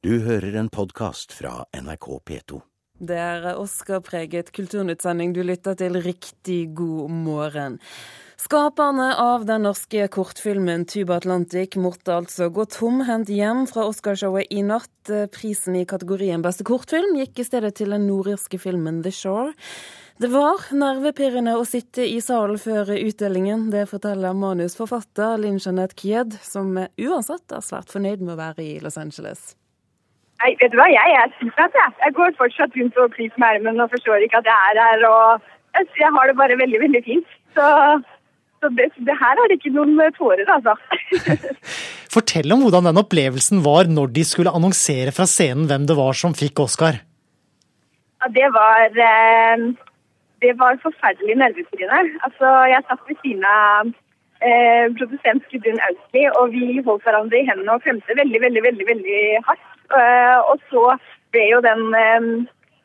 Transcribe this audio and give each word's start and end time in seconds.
Du 0.00 0.14
hører 0.24 0.54
en 0.56 0.70
podkast 0.72 1.34
fra 1.36 1.66
NRK 1.76 2.06
P2. 2.24 2.58
Det 3.04 3.18
er 3.20 3.42
Oscar-preget 3.60 4.48
kulturnyttsending 4.56 5.34
du 5.36 5.42
lytter 5.44 5.76
til. 5.76 5.98
Riktig 6.00 6.70
god 6.78 7.12
morgen. 7.12 7.76
Skaperne 8.40 9.10
av 9.20 9.44
den 9.44 9.66
norske 9.68 10.06
kortfilmen 10.08 10.86
Tuba 10.88 11.18
Atlantic 11.20 11.76
måtte 11.76 12.16
altså 12.16 12.48
gå 12.48 12.64
tomhendt 12.72 13.28
hjem 13.28 13.66
fra 13.68 13.84
Oscarshowet 13.90 14.48
i 14.48 14.64
natt. 14.64 15.12
Prisen 15.36 15.76
i 15.76 15.84
kategorien 15.84 16.40
beste 16.40 16.64
kortfilm 16.64 17.20
gikk 17.20 17.44
i 17.44 17.48
stedet 17.50 17.74
til 17.76 17.92
den 17.92 18.08
nordirske 18.08 18.56
filmen 18.56 19.04
The 19.04 19.12
Shore. 19.12 19.52
Det 20.16 20.32
var 20.32 20.64
nervepirrende 20.72 21.60
å 21.60 21.68
sitte 21.68 22.08
i 22.08 22.22
salen 22.24 22.56
før 22.56 22.96
utdelingen. 22.96 23.68
Det 23.68 23.84
forteller 23.92 24.32
manusforfatter 24.32 25.36
Linn 25.44 25.60
Jeanette 25.60 26.00
Kied, 26.00 26.40
som 26.40 26.72
uansett 26.80 27.52
er 27.52 27.68
svært 27.68 27.92
fornøyd 27.92 28.24
med 28.24 28.38
å 28.38 28.42
være 28.46 28.64
i 28.64 28.78
Los 28.80 28.96
Angeles. 28.96 29.50
Nei, 30.40 30.54
vet 30.56 30.72
du 30.72 30.78
hva, 30.80 30.86
jeg 30.88 31.16
er 31.20 31.32
superhatt, 31.36 31.74
jeg. 31.76 31.96
Jeg 32.00 32.16
går 32.16 32.38
fortsatt 32.38 32.76
rundt 32.78 33.00
og 33.02 33.12
klyper 33.12 33.42
med 33.42 33.48
armen 33.50 33.82
og 33.84 33.92
forstår 33.92 34.24
ikke 34.24 34.40
at 34.40 34.48
jeg 34.48 34.70
er 34.70 34.80
her. 34.80 35.04
Og 35.10 35.84
jeg 36.00 36.12
har 36.16 36.30
det 36.30 36.36
bare 36.38 36.56
veldig, 36.60 36.80
veldig 36.86 37.02
fint. 37.04 37.34
Så, 37.56 37.66
så 38.62 38.70
det, 38.78 38.88
det, 39.04 39.16
her 39.20 39.42
er 39.42 39.52
ikke 39.52 39.74
noen 39.74 40.00
tårer, 40.16 40.48
altså. 40.56 40.76
Fortell 42.14 42.54
om 42.54 42.64
hvordan 42.64 42.88
den 42.88 43.00
opplevelsen 43.02 43.60
var 43.66 43.90
når 43.90 44.14
de 44.16 44.24
skulle 44.26 44.54
annonsere 44.56 45.12
fra 45.14 45.28
scenen 45.28 45.68
hvem 45.70 45.84
det 45.90 45.96
var 45.98 46.16
som 46.16 46.32
fikk 46.36 46.64
Oscar. 46.64 47.02
Ja, 48.20 48.28
det 48.32 48.48
var 48.56 48.96
eh, 49.08 49.66
Det 50.40 50.54
var 50.60 50.80
forferdelig 50.80 51.36
nervepirrende. 51.36 52.16
Altså, 52.24 52.54
jeg 52.72 52.86
satt 52.88 53.04
ved 53.08 53.20
siden 53.20 53.44
av 53.44 53.92
eh, 54.40 54.86
produsent 54.96 55.44
Gudrun 55.52 55.84
Austli, 55.88 56.24
og 56.40 56.56
vi 56.56 56.80
holdt 56.86 57.04
hverandre 57.04 57.42
i 57.42 57.48
hendene 57.48 57.76
og 57.76 57.84
klemte 57.84 58.16
veldig, 58.22 58.40
veldig, 58.46 58.64
veldig, 58.68 58.88
veldig 58.94 59.20
hardt. 59.50 59.68
Uh, 59.90 60.38
og 60.52 60.62
så 60.70 60.96
ble 61.34 61.46
jo 61.50 61.60
den 61.64 61.80
um, 61.90 62.28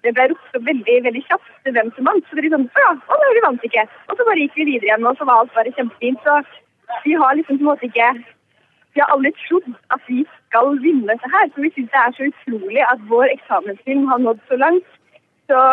Det 0.05 0.13
ble 0.17 0.27
ropt 0.31 0.57
veldig 0.67 0.95
veldig 1.05 1.21
kjapt 1.25 1.69
hvem 1.75 1.91
som 1.95 2.09
vant. 2.09 2.27
Så 2.29 2.37
det 2.37 2.51
sånn, 2.53 2.67
å 2.69 2.85
ja, 2.85 2.93
å 2.93 3.19
nei, 3.21 3.33
vi 3.37 3.43
vant 3.45 3.67
ikke. 3.69 3.85
Og 4.09 4.17
så 4.17 4.27
bare 4.27 4.43
gikk 4.43 4.57
vi 4.59 4.69
videre 4.71 4.91
igjen, 4.91 5.07
og 5.09 5.17
så 5.17 5.27
var 5.29 5.41
alt 5.41 5.53
bare 5.57 5.73
kjempefint. 5.77 6.21
Så 6.25 6.39
vi 7.05 7.15
har 7.17 7.37
liksom 7.37 7.57
på 7.57 7.65
en 7.65 7.71
måte 7.71 7.89
ikke 7.89 8.11
Vi 8.95 9.01
har 9.03 9.09
aldri 9.11 9.33
trodd 9.41 9.65
at 9.91 10.03
vi 10.07 10.21
skal 10.29 10.77
vinne 10.83 11.09
dette 11.09 11.31
her. 11.33 11.49
For 11.53 11.65
vi 11.65 11.73
syns 11.75 11.89
det 11.91 12.01
er 12.01 12.13
så 12.17 12.29
utrolig 12.29 12.83
at 12.85 13.01
vår 13.09 13.33
eksamensfilm 13.33 14.05
har 14.11 14.21
nådd 14.23 14.43
så 14.47 14.59
langt. 14.61 14.93
Så 15.49 15.63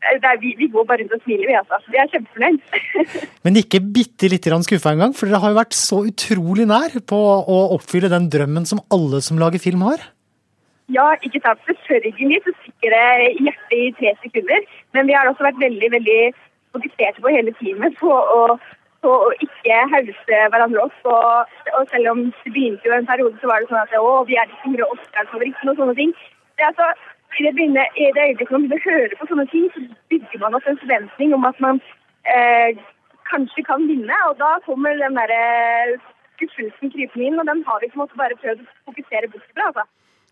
er, 0.00 0.38
vi, 0.40 0.54
vi, 0.58 0.68
går 0.72 0.86
bare 0.88 1.04
rundt 1.04 1.14
og 1.14 1.24
smiler, 1.24 1.46
vi 1.48 1.56
altså. 1.58 1.78
Vi 1.92 2.00
er 2.00 2.08
kjempefornøyd. 2.12 2.60
Men 3.44 3.60
ikke 3.60 3.82
bitte 3.84 4.30
lite 4.32 4.50
grann 4.50 4.64
skuffa 4.66 4.94
engang? 4.94 5.14
For 5.16 5.28
dere 5.28 5.42
har 5.42 5.52
jo 5.52 5.60
vært 5.60 5.76
så 5.76 6.00
utrolig 6.08 6.66
nær 6.70 6.96
på 7.12 7.20
å 7.20 7.60
oppfylle 7.76 8.12
den 8.12 8.30
drømmen 8.32 8.68
som 8.68 8.82
alle 8.94 9.22
som 9.24 9.40
lager 9.40 9.62
film 9.62 9.84
har? 9.86 10.02
Ja, 10.96 11.06
ikke 11.26 11.40
sant. 11.44 11.60
Selvfølgelig 11.68 12.40
så 12.44 12.52
stikker 12.60 12.94
det 12.96 13.06
hjertet 13.44 13.78
i 13.78 13.90
tre 13.98 14.14
sekunder. 14.24 14.66
Men 14.94 15.06
vi 15.06 15.16
har 15.16 15.28
også 15.30 15.46
vært 15.46 15.62
veldig 15.62 15.90
veldig 15.96 16.20
fokuserte 16.74 17.22
på 17.22 17.34
hele 17.36 17.54
teamet 17.60 17.96
på 18.00 18.10
å, 18.10 18.40
på 19.02 19.14
å 19.26 19.30
ikke 19.46 19.78
hause 19.92 20.40
hverandre 20.54 20.84
opp. 20.86 20.98
Og, 21.12 21.54
og, 21.76 21.82
selv 21.92 22.12
om 22.12 22.26
det 22.30 22.54
begynte 22.56 22.90
jo 22.90 22.96
en 22.96 23.08
periode, 23.10 23.38
så 23.40 23.50
var 23.50 23.62
det 23.62 23.70
sånn 23.70 23.82
at 23.84 23.96
å, 24.00 24.12
vi 24.28 24.38
er 24.40 24.50
de 24.50 24.58
store 24.62 24.90
Oscar-favorittene 24.96 25.74
og 25.74 25.82
sånne 25.82 25.96
ting. 26.00 26.14
Det 26.58 26.66
er 26.66 26.72
altså, 26.72 26.90
i 27.38 27.46
det, 27.46 27.54
begynner, 27.56 27.86
I 27.94 28.10
det 28.16 28.26
øyeblikket 28.28 28.56
man 28.56 28.66
begynner 28.66 28.80
å 28.80 28.98
høre 28.98 29.18
på 29.20 29.28
sånne 29.30 29.46
ting, 29.52 29.68
så 29.74 29.84
bygger 30.12 30.42
man 30.42 30.58
opp 30.58 30.66
en 30.66 30.80
forventning 30.82 31.36
om 31.36 31.46
at 31.46 31.62
man 31.62 31.78
eh, 32.34 32.82
kanskje 33.30 33.66
kan 33.68 33.86
vinne. 33.86 34.18
Og 34.28 34.34
da 34.42 34.56
kommer 34.66 34.98
den 34.98 35.18
derre 35.20 35.40
skuffelsen 36.34 36.92
krypende 36.92 37.28
inn, 37.28 37.38
og 37.38 37.46
den 37.46 37.62
har 37.68 37.78
vi 37.80 37.92
på 37.92 38.00
en 38.00 38.04
måte 38.04 38.18
bare 38.18 38.38
prøvd 38.42 38.66
å 38.66 38.90
fokusere 38.90 39.30
bort 39.30 39.46
fra. 39.54 39.70
altså. 39.70 39.86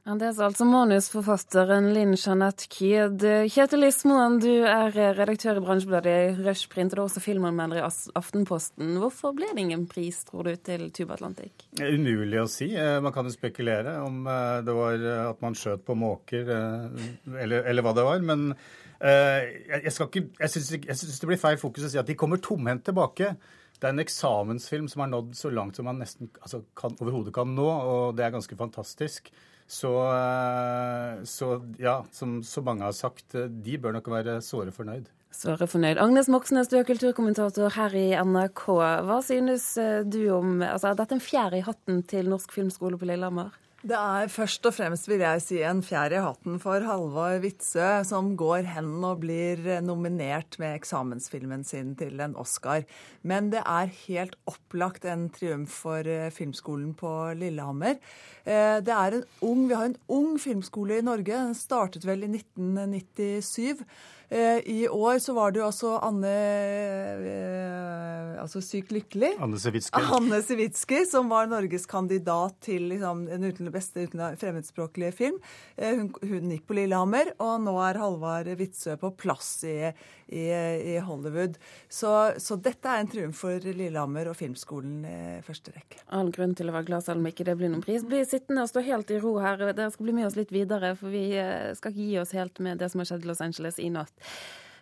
Ja, 0.08 0.14
det 0.16 0.30
er 0.30 0.38
altså 0.46 0.64
manusforfatteren 0.64 1.90
Linn 1.92 2.14
Jeanette 2.16 2.64
Kied. 2.72 3.20
Kjetil 3.52 3.84
Ismoen, 3.90 4.38
du 4.40 4.62
er 4.64 4.94
redaktør 5.18 5.58
i 5.60 5.62
bransjebladet 5.66 6.38
Rushprint, 6.46 6.94
og 6.94 6.96
du 6.96 7.02
er 7.02 7.02
også 7.02 7.20
filmanmelder 7.20 7.82
i 7.82 8.14
Aftenposten. 8.16 8.94
Hvorfor 9.02 9.34
ble 9.36 9.50
det 9.52 9.66
ingen 9.66 9.82
pris, 9.90 10.22
tror 10.24 10.48
du, 10.48 10.54
til 10.64 10.86
Tuba 10.96 11.18
Atlantic? 11.18 11.66
Umulig 11.76 12.40
å 12.40 12.46
si. 12.48 12.70
Eh, 12.72 12.94
man 13.04 13.12
kan 13.12 13.28
jo 13.28 13.34
spekulere 13.34 13.98
om 14.00 14.22
eh, 14.24 14.62
det 14.64 14.76
var 14.78 14.96
eh, 14.96 15.26
at 15.26 15.44
man 15.44 15.58
skjøt 15.60 15.84
på 15.84 15.98
måker, 16.00 16.54
eller, 16.54 17.68
eller 17.68 17.84
hva 17.84 17.92
det 17.98 18.06
var. 18.08 18.24
Men 18.24 18.48
jeg, 19.04 19.92
skal 19.92 20.24
jeg 20.24 20.54
syns 20.54 21.20
det 21.20 21.28
blir 21.28 21.42
feil 21.42 21.60
fokus 21.60 21.84
å 21.84 21.92
si 21.92 22.00
at 22.00 22.08
de 22.08 22.16
kommer 22.16 22.40
tomhendt 22.40 22.86
tilbake. 22.88 23.34
Det 23.76 23.84
er 23.84 23.92
en 23.92 24.06
eksamensfilm 24.06 24.88
som 24.88 25.04
har 25.04 25.12
nådd 25.12 25.36
så 25.36 25.52
langt 25.52 25.76
som 25.76 25.84
man 25.92 26.00
nesten 26.00 26.32
altså, 26.40 26.64
overhodet 26.96 27.36
kan 27.36 27.52
nå, 27.52 27.68
og 27.68 28.16
det 28.16 28.24
er 28.24 28.34
ganske 28.40 28.56
fantastisk. 28.56 29.28
Så, 29.68 29.92
eh, 30.00 31.24
så, 31.28 31.52
ja, 31.78 32.00
som 32.12 32.42
så 32.42 32.62
mange 32.64 32.86
har 32.86 32.96
sagt, 32.96 33.34
eh, 33.34 33.50
de 33.52 33.76
bør 33.76 33.98
nok 33.98 34.08
være 34.08 34.38
såre 34.40 34.72
fornøyd. 34.72 35.10
Såre 35.28 35.68
fornøyd. 35.68 36.00
Agnes 36.00 36.30
Moxnes, 36.32 36.70
du 36.72 36.78
er 36.78 36.86
kulturkommentator 36.88 37.74
her 37.76 37.92
i 37.94 38.06
NRK. 38.16 38.64
Hva 39.04 39.18
synes 39.22 39.68
eh, 39.76 40.00
du 40.08 40.22
om 40.32 40.62
altså, 40.64 40.88
Er 40.88 40.96
dette 40.98 41.18
en 41.18 41.22
fjær 41.22 41.52
i 41.54 41.60
hatten 41.66 42.00
til 42.08 42.32
Norsk 42.32 42.56
filmskole 42.56 42.96
på 42.98 43.10
Lillehammer? 43.10 43.52
Det 43.78 43.94
er 43.94 44.26
først 44.26 44.64
og 44.66 44.72
fremst 44.74 45.06
vil 45.06 45.20
jeg 45.22 45.42
si 45.44 45.58
en 45.62 45.78
fjær 45.86 46.10
i 46.10 46.22
hatten 46.24 46.56
for 46.58 46.82
Halvor 46.82 47.36
Witzøe, 47.44 48.02
som 48.02 48.32
går 48.34 48.66
hen 48.74 48.88
og 49.06 49.20
blir 49.22 49.62
nominert 49.86 50.58
med 50.58 50.80
eksamensfilmen 50.80 51.62
sin 51.62 51.92
til 52.00 52.18
en 52.18 52.34
Oscar. 52.34 52.82
Men 53.22 53.52
det 53.54 53.62
er 53.62 53.94
helt 54.08 54.34
opplagt 54.50 55.06
en 55.06 55.28
triumf 55.30 55.78
for 55.84 56.10
eh, 56.10 56.26
filmskolen 56.34 56.90
på 56.98 57.14
Lillehammer. 57.38 58.02
Eh, 58.42 58.82
det 58.82 58.98
er 58.98 59.20
en 59.20 59.26
ung, 59.46 59.68
Vi 59.68 59.78
har 59.78 59.92
en 59.92 59.98
ung 60.10 60.38
filmskole 60.42 60.98
i 60.98 61.06
Norge. 61.06 61.30
Den 61.30 61.54
startet 61.54 62.02
vel 62.08 62.26
i 62.26 62.34
1997. 62.34 63.86
Eh, 64.28 64.58
I 64.68 64.88
år 64.88 65.18
så 65.24 65.32
var 65.32 65.52
det 65.52 65.62
jo 65.62 65.68
altså 65.70 65.94
Anne 66.04 66.32
eh, 67.24 68.34
Altså 68.42 68.60
Sykt 68.60 68.92
lykkelig. 68.92 69.30
Anne 69.40 69.56
Sewitsky. 69.60 70.02
Anne 70.18 70.40
Sewitsky, 70.44 70.98
som 71.08 71.30
var 71.32 71.48
Norges 71.48 71.88
kandidat 71.88 72.58
til 72.64 72.90
liksom, 72.92 73.24
den 73.30 73.48
uten, 73.68 73.74
beste 73.74 74.36
fremmedspråklige 74.40 75.12
film. 75.12 75.38
Eh, 75.76 75.96
hun, 75.96 76.10
hun, 76.22 76.50
gikk 76.52 76.66
på 76.68 76.76
Lillehammer, 76.78 77.32
og 77.42 77.60
nå 77.64 77.74
er 77.84 78.00
Halvard 78.00 78.50
Witzøe 78.58 78.98
på 79.00 79.12
plass 79.20 79.64
i, 79.68 79.92
i, 80.28 80.44
i 80.94 80.98
Hollywood. 81.04 81.58
Så, 81.88 82.12
så, 82.42 82.58
dette 82.60 82.88
er 82.88 83.02
en 83.02 83.10
triumf 83.10 83.42
for 83.44 83.68
Lillehammer 83.68 84.30
og 84.30 84.38
filmskolen 84.38 85.02
i 85.08 85.18
første 85.46 85.74
rekke. 85.76 86.02
All 86.14 86.32
grunn 86.34 86.56
til 86.58 86.70
å 86.70 86.76
være 86.76 86.90
glad 86.90 87.06
selv 87.06 87.22
om 87.22 87.30
ikke 87.30 87.46
det 87.48 87.58
blir 87.60 87.72
noen 87.72 87.84
pris. 87.84 88.06
Bli 88.06 88.24
sittende 88.28 88.64
og 88.64 88.72
stå 88.72 88.84
helt 88.86 89.12
i 89.14 89.20
ro 89.22 89.36
her. 89.42 89.60
Dere 89.70 89.90
skal 89.94 90.08
bli 90.08 90.16
med 90.20 90.30
oss 90.30 90.38
litt 90.38 90.54
videre, 90.54 90.94
for 90.98 91.12
vi 91.14 91.26
skal 91.78 91.92
ikke 91.92 92.08
gi 92.08 92.22
oss 92.22 92.34
helt 92.36 92.62
med 92.64 92.80
det 92.82 92.90
som 92.92 93.02
har 93.02 93.12
skjedd 93.12 93.26
i 93.26 93.30
Los 93.30 93.44
Angeles 93.44 93.82
i 93.82 93.92
natt. 93.92 94.16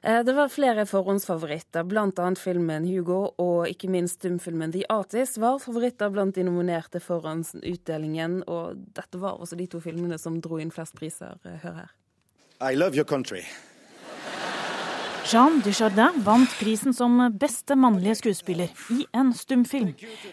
Eh, 0.03 0.25
det 0.25 0.33
var 0.33 0.49
flere 0.49 0.87
forhåndsfavoritter, 0.87 1.85
bl.a. 1.85 2.35
filmen 2.35 2.85
'Hugo' 2.85 3.35
og 3.39 3.69
ikke 3.69 3.91
minst 3.91 4.21
stumfilmen 4.21 4.73
'The 4.73 4.85
Artist' 4.89 5.41
var 5.41 5.59
favoritter 5.59 6.11
blant 6.11 6.35
de 6.35 6.43
nominerte 6.43 7.01
foran 7.01 7.45
utdelingen. 7.63 8.43
Og 8.47 8.77
dette 8.77 9.19
var 9.19 9.41
også 9.41 9.57
de 9.57 9.67
to 9.67 9.81
filmene 9.81 10.19
som 10.19 10.41
dro 10.41 10.59
inn 10.59 10.71
flest 10.71 10.95
priser. 10.95 11.39
Eh, 11.45 11.59
hør 11.63 11.73
her. 11.73 11.91
I 12.61 12.75
love 12.75 12.97
your 12.97 13.05
country. 13.05 13.43
Jean 15.27 15.61
Dujardin 15.61 16.23
vant 16.23 16.53
prisen 16.61 16.95
som 16.95 17.19
beste 17.35 17.75
mannlige 17.75 18.15
skuespiller 18.15 18.71
i 18.95 19.07
en 19.13 19.33
stumfilm. 19.35 19.91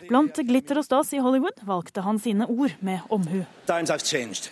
Blant 0.07 0.37
glitter 0.45 0.77
og 0.77 0.85
stas 0.85 1.15
i 1.17 1.21
Hollywood 1.23 1.63
valgte 1.65 2.03
han 2.05 2.19
sine 2.21 2.45
ord 2.45 2.75
med 2.79 2.99
omhu. 3.09 3.41
Times 3.65 3.89
have 3.89 4.05
changed. 4.05 4.51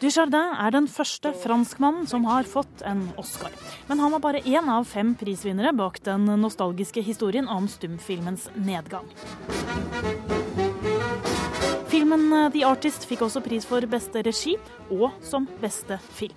Dujardin 0.00 0.54
er 0.56 0.72
den 0.72 0.86
første 0.88 1.34
franskmannen 1.42 2.06
som 2.08 2.24
har 2.24 2.46
fått 2.48 2.80
en 2.88 3.02
Oscar. 3.20 3.52
Men 3.88 4.00
han 4.00 4.14
var 4.14 4.22
bare 4.24 4.40
én 4.48 4.70
av 4.72 4.86
fem 4.88 5.12
prisvinnere 5.12 5.74
bak 5.76 6.00
den 6.06 6.24
nostalgiske 6.40 7.02
historien 7.04 7.48
om 7.48 7.68
stumfilmens 7.68 8.48
nedgang. 8.56 9.04
Filmen 11.92 12.32
The 12.54 12.64
Artist 12.64 13.04
fikk 13.10 13.26
også 13.28 13.44
pris 13.44 13.68
for 13.68 13.84
beste 13.92 14.24
regi 14.24 14.56
og 14.88 15.10
som 15.20 15.44
beste 15.60 16.00
film. 16.16 16.36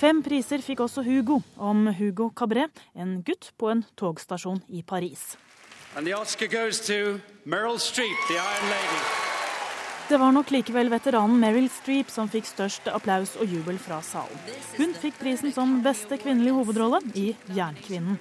Fem 0.00 0.22
priser 0.24 0.64
fikk 0.64 0.80
også 0.80 1.04
Hugo, 1.04 1.42
om 1.60 1.90
Hugo 1.98 2.30
Cabret, 2.32 2.80
en 2.96 3.18
gutt 3.20 3.52
på 3.60 3.68
en 3.68 3.84
togstasjon 4.00 4.62
i 4.72 4.80
Paris. 4.80 5.36
The 5.92 6.16
Oscar 6.16 6.48
goes 6.48 6.80
to 6.86 7.20
Meryl 7.44 7.76
Streep, 7.76 8.16
the 8.28 8.40
Iron 8.40 8.70
Lady. 8.72 9.29
Det 10.10 10.18
var 10.18 10.32
nok 10.34 10.48
likevel 10.50 10.88
veteranen 10.90 11.36
Meryl 11.38 11.68
Streep 11.70 12.08
som 12.10 12.26
fikk 12.26 12.48
størst 12.48 12.88
applaus 12.90 13.36
og 13.38 13.46
jubel 13.46 13.76
fra 13.78 14.00
salen. 14.02 14.40
Hun 14.74 14.90
fikk 14.98 15.20
prisen 15.20 15.52
som 15.54 15.76
beste 15.84 16.16
kvinnelige 16.18 16.56
hovedrolle 16.56 16.98
i 17.14 17.28
'Jernkvinnen'. 17.54 18.16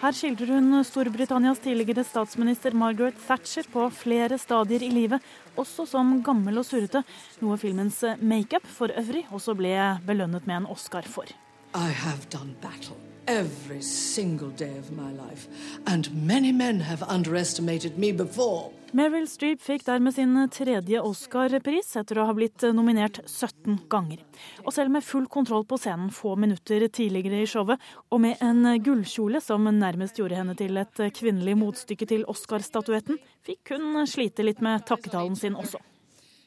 Her 0.00 0.16
skildrer 0.16 0.54
hun 0.54 0.84
Storbritannias 0.84 1.60
tidligere 1.60 2.06
statsminister 2.08 2.72
Margaret 2.72 3.20
Thatcher 3.26 3.68
på 3.72 3.84
flere 3.92 4.38
stadier 4.38 4.82
i 4.82 4.88
livet, 4.88 5.20
også 5.56 5.84
som 5.86 6.22
gammel 6.22 6.56
og 6.56 6.64
surrete, 6.64 7.04
noe 7.44 7.60
filmens 7.60 8.00
makeup 8.20 8.64
for 8.64 8.88
øvrig 8.88 9.26
også 9.28 9.52
ble 9.60 9.76
belønnet 10.08 10.46
med 10.46 10.56
en 10.56 10.70
Oscar 10.72 11.04
for. 11.04 11.28
I 11.74 11.92
have 11.92 12.24
done 12.32 12.56
battle 12.62 12.96
every 13.28 13.82
single 13.82 14.52
day 14.56 14.78
of 14.78 14.90
my 14.90 15.12
life, 15.12 15.48
and 15.86 16.08
many 16.14 16.52
men 16.52 16.80
have 16.80 17.02
underestimated 17.02 17.98
me 17.98 18.10
before. 18.12 18.72
Meryl 18.94 19.26
Streep 19.26 19.62
fikk 19.64 19.82
dermed 19.86 20.14
sin 20.14 20.36
tredje 20.54 21.00
Oscar-pris 21.02 21.88
etter 21.98 22.20
å 22.20 22.26
ha 22.28 22.34
blitt 22.36 22.62
nominert 22.76 23.18
17 23.26 23.80
ganger. 23.90 24.20
Og 24.62 24.70
selv 24.76 24.94
med 24.94 25.04
full 25.04 25.26
kontroll 25.32 25.66
på 25.66 25.78
scenen 25.80 26.12
få 26.14 26.36
minutter 26.38 26.86
tidligere 26.86 27.42
i 27.42 27.48
showet, 27.50 27.82
og 28.14 28.22
med 28.22 28.42
en 28.46 28.62
gullkjole 28.78 29.42
som 29.42 29.66
nærmest 29.66 30.20
gjorde 30.20 30.38
henne 30.38 30.54
til 30.58 30.78
et 30.78 31.02
kvinnelig 31.18 31.56
motstykke 31.58 32.06
til 32.06 32.24
Oscar-statuetten, 32.30 33.18
fikk 33.46 33.74
hun 33.74 34.06
slite 34.06 34.46
litt 34.46 34.62
med 34.62 34.86
takketalen 34.86 35.36
sin 35.36 35.58
også. 35.58 35.82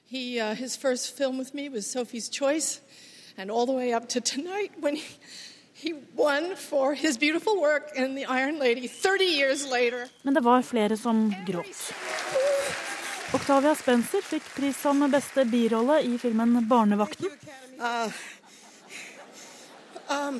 He, 0.09 0.39
uh, 0.39 0.55
film 1.17 1.37
with 1.37 1.53
me 1.53 1.69
was 1.69 1.85
Sophie's 1.85 2.31
Choice, 2.31 2.79
and 3.37 3.51
all 3.51 3.65
the 3.65 3.73
way 3.73 3.93
up 3.93 4.07
he 5.81 5.93
won 6.15 6.55
for 6.55 6.93
his 6.93 7.19
beautiful 7.19 7.61
work 7.61 7.91
in 7.95 8.15
The 8.15 8.25
Iron 8.25 8.59
Lady 8.59 8.87
30 8.87 9.23
years 9.23 9.71
later. 9.71 10.07
Men 10.21 10.33
det 10.33 10.41
var 10.41 10.61
flere 10.61 10.97
som 10.97 11.35
gråt. 11.47 11.93
Octavia 13.33 13.75
Spencer 13.75 14.21
fikk 14.25 14.43
pris 14.55 14.81
som 14.81 15.05
beste 15.11 15.45
birolle 15.45 16.01
i 16.01 16.17
filmen 16.17 16.57
'Barnevakten'. 16.67 17.31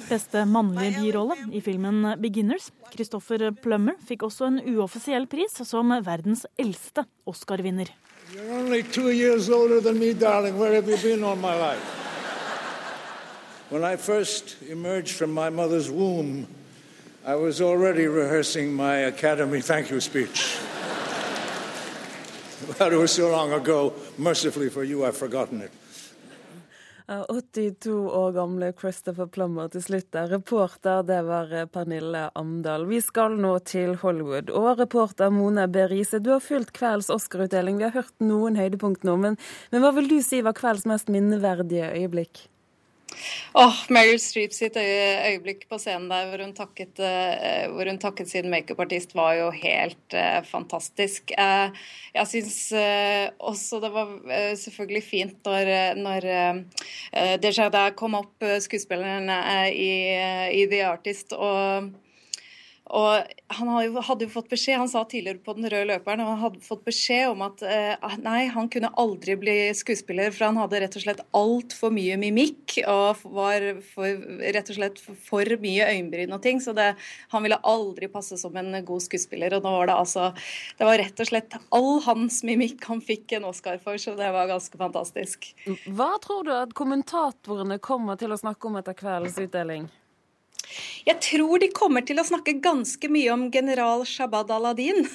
Beste 0.09 0.45
mannlige 0.45 0.99
birolle 1.01 1.37
i 1.53 1.61
filmen 1.61 2.01
'Beginners'. 2.17 2.71
Christopher 2.91 3.51
Plummer 3.51 3.95
fikk 4.07 4.23
også 4.23 4.45
en 4.45 4.59
uoffisiell 4.75 5.27
pris 5.27 5.61
som 5.63 5.93
verdens 6.03 6.45
eldste 6.57 7.05
Oscar-vinner. 7.25 7.93
You're 8.33 8.59
only 8.59 8.83
two 8.83 9.09
years 9.11 9.49
older 9.49 9.81
than 9.81 9.99
me, 9.99 10.13
darling. 10.13 10.59
Where 10.59 10.75
have 10.75 10.89
you 10.91 10.97
been 10.97 11.23
all 11.23 11.35
my 11.35 11.55
life? 11.55 12.08
When 13.69 13.83
I 13.83 13.97
first 13.97 14.57
emerged 14.67 15.11
from 15.11 15.31
my 15.31 15.51
mother's 15.51 15.91
womb, 15.91 16.47
I 17.23 17.35
was 17.35 17.61
already 17.61 18.07
rehearsing 18.07 18.73
my 18.73 18.95
Academy 18.95 19.61
thank 19.61 19.91
you 19.91 20.01
speech. 20.01 20.57
But 22.79 22.93
it 22.93 22.97
was 22.97 23.11
so 23.11 23.29
long 23.29 23.53
ago, 23.53 23.93
mercifully 24.17 24.69
for 24.69 24.83
you, 24.83 25.05
I've 25.05 25.17
forgotten 25.17 25.61
it. 25.61 25.71
82 27.07 28.09
år 28.09 28.31
gamle 28.31 28.73
Christopher 28.73 29.25
Plummer 29.25 29.67
til 29.67 29.83
slutt 29.83 30.11
der. 30.13 30.27
Reporter 30.27 31.01
det 31.03 31.21
var 31.25 31.53
eh, 31.53 31.65
Pernille 31.65 32.29
Amdal. 32.35 32.85
Vi 32.89 33.01
skal 33.01 33.37
nå 33.37 33.55
til 33.59 33.95
Hollywood. 34.01 34.49
Og 34.49 34.79
reporter 34.79 35.29
Mona 35.29 35.67
B. 35.67 35.87
Riise, 35.89 36.19
du 36.19 36.29
har 36.35 36.39
fulgt 36.45 36.73
kveldens 36.77 37.09
Oscar-utdeling. 37.09 37.77
Vi 37.77 37.87
har 37.87 37.97
hørt 37.97 38.13
noen 38.21 38.57
høydepunkt 38.57 39.05
nå, 39.05 39.17
men, 39.17 39.41
men 39.71 39.81
hva 39.81 39.93
vil 39.97 40.09
du 40.09 40.21
si 40.25 40.41
var 40.45 40.57
kveldens 40.57 40.89
mest 40.89 41.09
minneverdige 41.09 41.89
øyeblikk? 41.97 42.49
Oh, 43.57 43.75
Meryl 43.89 44.19
Streep 44.21 44.53
sitt 44.53 44.77
øyeblikk 44.77 45.65
på 45.69 45.79
scenen 45.81 46.09
der 46.11 46.27
hvor 46.29 46.43
hun 46.43 46.53
takket, 46.57 46.99
uh, 47.01 47.65
hvor 47.73 47.89
hun 47.89 47.99
takket 48.01 48.29
sin 48.29 48.49
makeupartist, 48.51 49.15
var 49.17 49.33
jo 49.39 49.49
helt 49.55 50.15
uh, 50.15 50.39
fantastisk. 50.45 51.33
Uh, 51.33 51.73
jeg 52.13 52.29
syns 52.29 52.59
også 53.39 53.79
det 53.83 53.91
var 53.93 54.13
selvfølgelig 54.57 55.03
fint 55.05 55.45
når, 55.45 55.69
når 55.99 56.25
Desjardins 57.41 57.95
kom 57.99 58.17
opp, 58.17 58.45
skuespilleren 58.65 59.29
i, 59.69 59.91
i 60.57 60.65
The 60.71 60.81
Artist, 60.89 61.35
og 61.37 61.91
og 62.89 63.29
han 63.53 63.69
hadde 63.69 64.25
jo 64.25 64.31
fått 64.33 64.49
beskjed, 64.49 64.79
han 64.81 64.89
sa 64.89 65.03
tidligere 65.05 65.41
på 65.45 65.53
Den 65.57 65.67
røde 65.69 65.87
løperen, 65.91 66.23
og 66.23 66.31
han 66.31 66.41
hadde 66.41 66.63
fått 66.65 66.81
beskjed 66.87 67.29
om 67.29 67.43
at 67.45 67.61
uh, 67.61 68.15
nei, 68.23 68.47
han 68.49 68.69
kunne 68.71 68.89
aldri 68.97 69.35
bli 69.37 69.57
skuespiller, 69.77 70.33
for 70.33 70.47
han 70.47 70.57
hadde 70.57 70.81
rett 70.81 70.97
og 70.97 71.03
slett 71.03 71.21
altfor 71.37 71.93
mye 71.93 72.17
mimikk 72.21 72.79
og 72.89 73.21
var 73.35 73.67
for, 73.91 74.25
rett 74.41 74.73
og 74.73 74.79
slett 74.79 75.01
for 75.01 75.53
mye 75.61 75.89
øyenbryn 75.91 76.33
og 76.33 76.41
ting. 76.45 76.63
Så 76.63 76.73
det, 76.77 76.91
han 77.33 77.45
ville 77.45 77.61
aldri 77.69 78.09
passe 78.11 78.39
som 78.41 78.57
en 78.57 78.73
god 78.85 79.05
skuespiller. 79.05 79.57
Og 79.57 79.65
nå 79.65 79.75
var 79.75 79.91
det 79.91 79.99
altså 79.99 80.31
Det 80.79 80.87
var 80.87 81.01
rett 81.01 81.21
og 81.21 81.29
slett 81.29 81.57
all 81.75 82.01
hans 82.07 82.41
mimikk 82.47 82.85
han 82.89 83.03
fikk 83.05 83.37
en 83.37 83.49
Oscar 83.51 83.77
for, 83.83 84.01
så 84.01 84.17
det 84.17 84.33
var 84.33 84.49
ganske 84.49 84.81
fantastisk. 84.81 85.51
Hva 85.85 86.15
tror 86.23 86.45
du 86.47 86.53
at 86.57 86.73
kommentatorene 86.77 87.77
kommer 87.83 88.17
til 88.19 88.33
å 88.33 88.39
snakke 88.39 88.69
om 88.69 88.81
etter 88.81 88.97
kveldens 88.97 89.37
utdeling? 89.41 89.89
Jeg 91.07 91.17
tror 91.25 91.61
de 91.61 91.69
kommer 91.73 92.05
til 92.05 92.21
å 92.21 92.25
snakke 92.27 92.57
ganske 92.63 93.09
mye 93.11 93.31
om 93.33 93.47
general 93.53 94.03
Shabad 94.07 94.51
Aladin. 94.53 95.07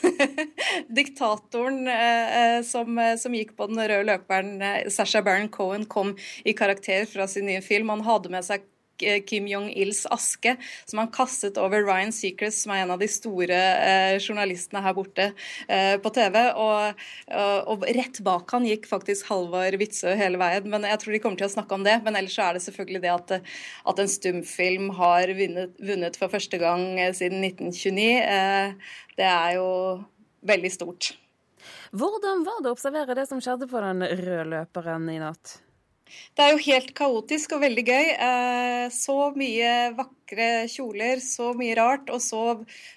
Diktatoren 0.96 1.86
eh, 1.90 2.36
eh, 2.40 2.58
som, 2.66 2.98
eh, 2.98 3.14
som, 3.20 3.36
gikk 3.36 3.54
på 3.58 3.68
den 3.70 3.82
røde 3.82 4.08
løperen. 4.10 4.56
Eh, 4.58 4.90
Sasha 4.92 5.22
Baron 5.24 5.50
Cohen 5.54 5.86
kom 5.86 6.14
i 6.44 6.56
karakter 6.56 7.06
fra 7.10 7.28
sin 7.30 7.46
nye 7.50 7.62
film. 7.64 7.92
Han 7.94 8.06
hadde 8.06 8.32
med 8.34 8.46
seg 8.46 8.66
Kim 8.98 9.48
Jong-ils 9.50 10.04
aske, 10.12 10.56
som 10.86 11.00
han 11.02 11.10
kastet 11.14 11.58
over 11.60 11.84
Ryan 11.86 12.12
Seacrest, 12.14 12.64
som 12.64 12.74
er 12.74 12.84
en 12.84 12.94
av 12.94 13.02
de 13.02 13.08
store 13.10 13.56
eh, 13.56 14.16
journalistene 14.20 14.82
her 14.84 14.94
borte 14.96 15.30
eh, 15.68 15.96
på 16.02 16.12
TV. 16.14 16.38
Og, 16.52 17.02
og, 17.32 17.72
og, 17.74 17.86
rett 17.96 18.20
bak 18.26 18.54
han 18.54 18.68
gikk 18.68 18.88
faktisk 18.90 19.28
Halvard 19.30 19.78
Witzøe 19.80 20.14
hele 20.18 20.40
veien. 20.40 20.68
Men 20.70 20.86
jeg 20.88 21.02
tror 21.02 21.16
de 21.16 21.22
kommer 21.24 21.40
til 21.40 21.48
å 21.48 21.54
snakke 21.56 21.78
om 21.78 21.86
det. 21.86 21.98
Men 22.06 22.18
ellers 22.20 22.38
er 22.38 22.56
det 22.56 22.64
selvfølgelig 22.66 23.04
det 23.04 23.12
at, 23.14 23.34
at 23.92 24.04
en 24.04 24.14
stumfilm 24.14 24.92
har 24.98 25.34
vunnet, 25.38 25.74
vunnet, 25.82 26.18
for 26.20 26.32
første 26.32 26.60
gang 26.62 26.86
eh, 27.00 27.12
siden 27.16 27.44
1929. 27.44 28.08
Eh, 28.22 28.96
det 29.18 29.28
er 29.30 29.58
jo 29.58 29.68
veldig 30.44 30.72
stort. 30.72 31.14
Hvordan 31.94 32.42
var 32.44 32.62
det 32.62 32.72
å 32.72 32.74
observere 32.74 33.14
det 33.16 33.28
som 33.30 33.40
skjedde 33.42 33.68
på 33.70 33.80
den 33.80 34.02
røde 34.04 34.48
løperen 34.50 35.06
i 35.12 35.20
natt? 35.22 35.58
Det 36.36 36.44
er 36.44 36.50
jo 36.52 36.62
helt 36.66 36.90
kaotisk 36.96 37.54
og 37.56 37.62
veldig 37.64 37.84
gøy. 37.86 38.08
Eh, 38.26 38.86
så 38.94 39.16
mye 39.38 39.70
vakre 39.98 40.48
kjoler, 40.70 41.22
så 41.24 41.52
mye 41.58 41.76
rart, 41.78 42.10
og 42.10 42.20
så 42.22 42.42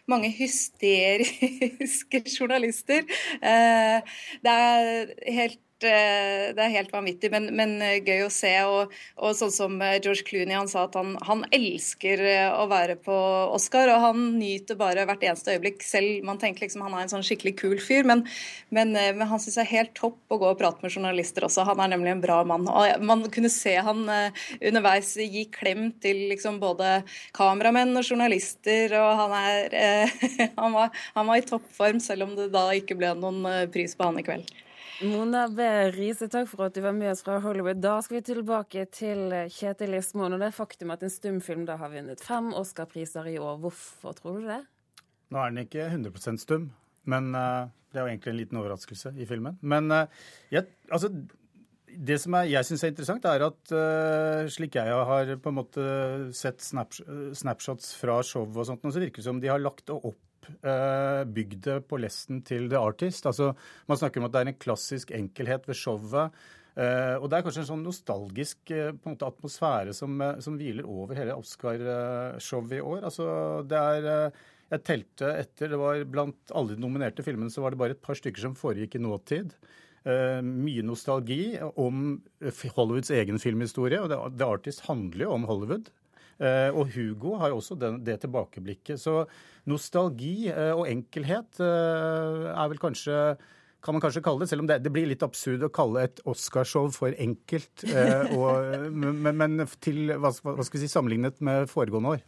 mange 0.10 0.32
hysteriske 0.36 2.24
journalister. 2.38 3.08
Eh, 3.42 4.18
det 4.44 4.58
er 4.58 5.16
helt 5.40 5.62
det 5.86 6.64
er 6.64 6.74
helt 6.74 6.94
vanvittig, 6.94 7.30
men, 7.34 7.52
men 7.56 7.76
eh, 7.86 8.00
gøy 8.02 8.26
å 8.26 8.32
se. 8.34 8.52
Og, 8.66 8.94
og, 9.20 9.36
sånn 9.38 9.54
som 9.54 9.78
eh, 9.86 10.00
George 10.02 10.26
Clooney, 10.28 10.56
han 10.58 10.70
sa 10.72 10.88
at 10.88 10.98
han, 10.98 11.16
han, 11.28 11.44
elsker 11.54 12.24
å 12.58 12.66
være 12.72 12.98
på 13.06 13.16
Oscar, 13.54 13.92
og 13.94 14.02
han 14.04 14.24
nyter 14.40 14.80
bare 14.80 15.06
hvert 15.08 15.26
eneste 15.28 15.56
øyeblikk. 15.56 15.86
Selv 15.86 16.26
man 16.28 16.42
tenker 16.42 16.66
liksom 16.66 16.84
han 16.86 16.98
er 16.98 17.06
en 17.06 17.14
sånn 17.14 17.26
skikkelig 17.26 17.56
kul 17.62 17.78
fyr, 17.84 18.08
men, 18.10 18.26
men, 18.74 18.94
men 18.98 19.26
han 19.30 19.42
syns 19.42 19.60
det 19.60 19.66
er 19.68 19.74
helt 19.76 19.96
topp 19.98 20.34
å 20.34 20.40
gå 20.42 20.50
og 20.50 20.60
prate 20.60 20.84
med 20.86 20.94
journalister 20.94 21.46
også. 21.48 21.66
Han 21.70 21.82
er 21.84 21.94
nemlig 21.94 22.16
en 22.16 22.26
bra 22.26 22.42
mann. 22.48 22.68
Og 22.68 23.06
man 23.06 23.26
kunne 23.34 23.52
se 23.54 23.78
han 23.78 24.06
underveis 24.08 25.14
gi 25.22 25.48
klem 25.54 25.92
til 26.02 26.28
liksom 26.34 26.62
både 26.62 27.02
kameramenn 27.38 27.96
og 27.98 28.06
journalister, 28.06 28.98
og 28.98 29.24
han 29.24 29.38
er 29.40 29.78
han 30.62 30.74
var, 30.74 30.94
han 31.18 31.30
var 31.30 31.42
i 31.42 31.46
toppform, 31.48 32.02
selv 32.04 32.28
om 32.28 32.38
det 32.38 32.52
da 32.56 32.70
ikke 32.78 32.98
ble 32.98 33.14
noen 33.18 33.70
pris 33.74 33.98
på 33.98 34.10
han 34.10 34.22
i 34.22 34.26
kveld. 34.26 34.58
Mona 35.06 35.44
B. 35.54 35.62
Riise, 35.94 36.26
takk 36.32 36.48
for 36.50 36.66
at 36.66 36.74
du 36.74 36.82
var 36.82 36.96
med 36.98 37.12
oss 37.12 37.22
fra 37.22 37.36
Hollywood. 37.44 37.78
Da 37.84 38.00
skal 38.02 38.18
vi 38.18 38.22
tilbake 38.32 38.88
til 38.90 39.30
Kjetil 39.54 39.94
Ismoen 39.94 40.34
og 40.34 40.42
det 40.42 40.50
faktum 40.58 40.90
at 40.96 41.04
en 41.06 41.14
stumfilm 41.14 41.68
da 41.68 41.76
har 41.78 41.92
vunnet 41.94 42.24
fem 42.26 42.50
Oscar-priser 42.58 43.30
i 43.30 43.36
år. 43.38 43.60
Hvorfor 43.62 44.18
tror 44.18 44.40
du 44.42 44.50
det? 44.50 44.64
Nå 45.30 45.44
er 45.44 45.54
den 45.54 45.62
ikke 45.68 45.86
100% 45.92 46.42
stum, 46.42 46.72
men 47.06 47.30
uh, 47.38 47.70
det 47.94 48.02
er 48.02 48.08
jo 48.08 48.14
egentlig 48.16 48.34
en 48.34 48.40
liten 48.40 48.62
overraskelse 48.64 49.14
i 49.22 49.30
filmen. 49.30 49.60
Men 49.62 49.94
uh, 49.94 50.26
jeg, 50.50 50.66
altså, 50.90 51.12
det 51.94 52.18
som 52.24 52.40
er, 52.40 52.50
jeg 52.56 52.66
syns 52.66 52.88
er 52.88 52.96
interessant, 52.96 53.30
er 53.30 53.46
at 53.52 53.78
uh, 53.78 54.50
slik 54.50 54.80
jeg 54.82 55.02
har 55.12 55.36
på 55.38 55.54
en 55.54 55.60
måte 55.60 55.90
sett 56.34 56.66
snapshots 56.66 57.94
fra 58.02 58.18
show 58.26 58.50
og 58.50 58.66
sånt, 58.66 58.90
så 58.90 59.04
virker 59.04 59.22
det 59.22 59.30
som 59.30 59.44
de 59.44 59.54
har 59.54 59.62
lagt 59.62 59.94
opp 59.94 60.18
Eh, 60.37 60.37
bygd 61.34 61.60
det 61.66 61.78
på 61.90 62.00
lesten 62.02 62.44
til 62.48 62.70
The 62.72 62.80
Artist. 62.80 63.26
Altså, 63.30 63.52
man 63.90 64.00
snakker 64.00 64.22
om 64.22 64.28
at 64.28 64.36
det 64.36 64.42
er 64.42 64.52
en 64.52 64.62
klassisk 64.62 65.12
enkelhet 65.18 65.68
ved 65.70 65.78
showet. 65.78 66.38
Uh, 66.78 67.18
og 67.18 67.26
det 67.26 67.40
er 67.40 67.46
kanskje 67.46 67.64
en 67.64 67.70
sånn 67.72 67.88
nostalgisk 67.88 68.70
uh, 68.70 68.92
en 68.92 69.00
måte, 69.02 69.26
atmosfære 69.26 69.96
som, 69.98 70.12
uh, 70.22 70.36
som, 70.44 70.60
hviler 70.60 70.86
over 70.86 71.18
hele 71.18 71.34
Oscar-showet 71.34 72.76
i 72.78 72.84
år. 72.84 73.02
Altså, 73.10 73.26
det 73.66 73.80
er 73.82 74.30
Jeg 74.68 74.84
telte 74.84 75.32
etter. 75.40 75.72
det 75.72 75.80
var 75.80 76.04
Blant 76.06 76.52
alle 76.54 76.76
de 76.76 76.84
nominerte 76.84 77.24
filmene 77.26 77.50
så 77.50 77.64
var 77.64 77.72
det 77.72 77.80
bare 77.82 77.96
et 77.96 78.04
par 78.04 78.20
stykker 78.20 78.44
som 78.44 78.56
foregikk 78.56 78.96
i 78.96 79.02
nåtid. 79.02 79.56
mye 80.44 80.84
nostalgi 80.84 81.58
om 81.60 82.22
Hollywoods 82.76 83.10
egen 83.12 83.40
filmhistorie. 83.40 84.00
og 84.00 84.38
The 84.38 84.46
Artist 84.46 84.86
handler 84.86 85.26
jo 85.26 85.32
om 85.32 85.48
Hollywood. 85.48 85.90
Eh, 86.38 86.70
og 86.70 86.92
Hugo 86.94 87.36
har 87.42 87.52
jo 87.52 87.60
også 87.62 87.78
den, 87.80 88.02
det 88.06 88.20
tilbakeblikket. 88.22 89.02
Så 89.02 89.24
nostalgi 89.70 90.50
eh, 90.52 90.74
og 90.76 90.88
enkelhet 90.90 91.62
eh, 91.64 92.50
er 92.54 92.74
vel 92.74 92.82
kanskje 92.82 93.38
kan 93.86 93.94
man 93.94 94.02
kanskje 94.02 94.24
kalle 94.26 94.42
det, 94.42 94.50
selv 94.50 94.64
om 94.64 94.68
det, 94.68 94.80
det 94.84 94.92
blir 94.92 95.06
litt 95.08 95.22
absurd 95.24 95.62
å 95.64 95.70
kalle 95.72 96.02
et 96.08 96.18
Oscarshow 96.28 96.90
for 96.92 97.14
enkelt. 97.24 97.86
og, 98.36 98.74
men, 99.04 99.30
men, 99.38 99.62
til, 99.86 100.10
hva, 100.18 100.34
hva 100.34 100.66
skal 100.66 100.80
vi 100.80 100.82
si, 100.82 100.90
sammenlignet 100.92 101.38
med 101.46 101.70
foregående 101.72 102.18
år. 102.18 102.26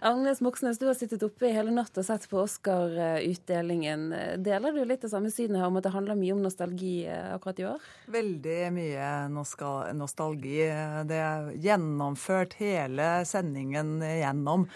Agnes 0.00 0.40
Moxnes, 0.40 0.78
du 0.78 0.86
har 0.86 0.96
sittet 0.98 1.22
oppe 1.26 1.48
i 1.48 1.54
hele 1.54 1.72
natt 1.74 1.96
og 1.98 2.06
sett 2.06 2.26
på 2.30 2.40
Oscar-utdelingen. 2.42 4.08
Deler 4.44 4.74
du 4.74 4.82
litt 4.84 5.04
det 5.04 5.10
samme 5.12 5.32
synet 5.32 5.60
her 5.60 5.70
om 5.70 5.78
at 5.80 5.86
det 5.86 5.94
handler 5.94 6.18
mye 6.18 6.34
om 6.36 6.44
nostalgi 6.44 6.94
eh, 7.06 7.32
akkurat 7.34 7.62
i 7.62 7.66
år? 7.72 7.88
Veldig 8.14 8.60
mye 8.74 9.10
nostalgi. 9.32 10.60
Det 11.08 11.20
er 11.24 11.50
gjennomført 11.64 12.58
hele 12.60 13.10
sendingen 13.28 13.98
igjennom. 14.04 14.68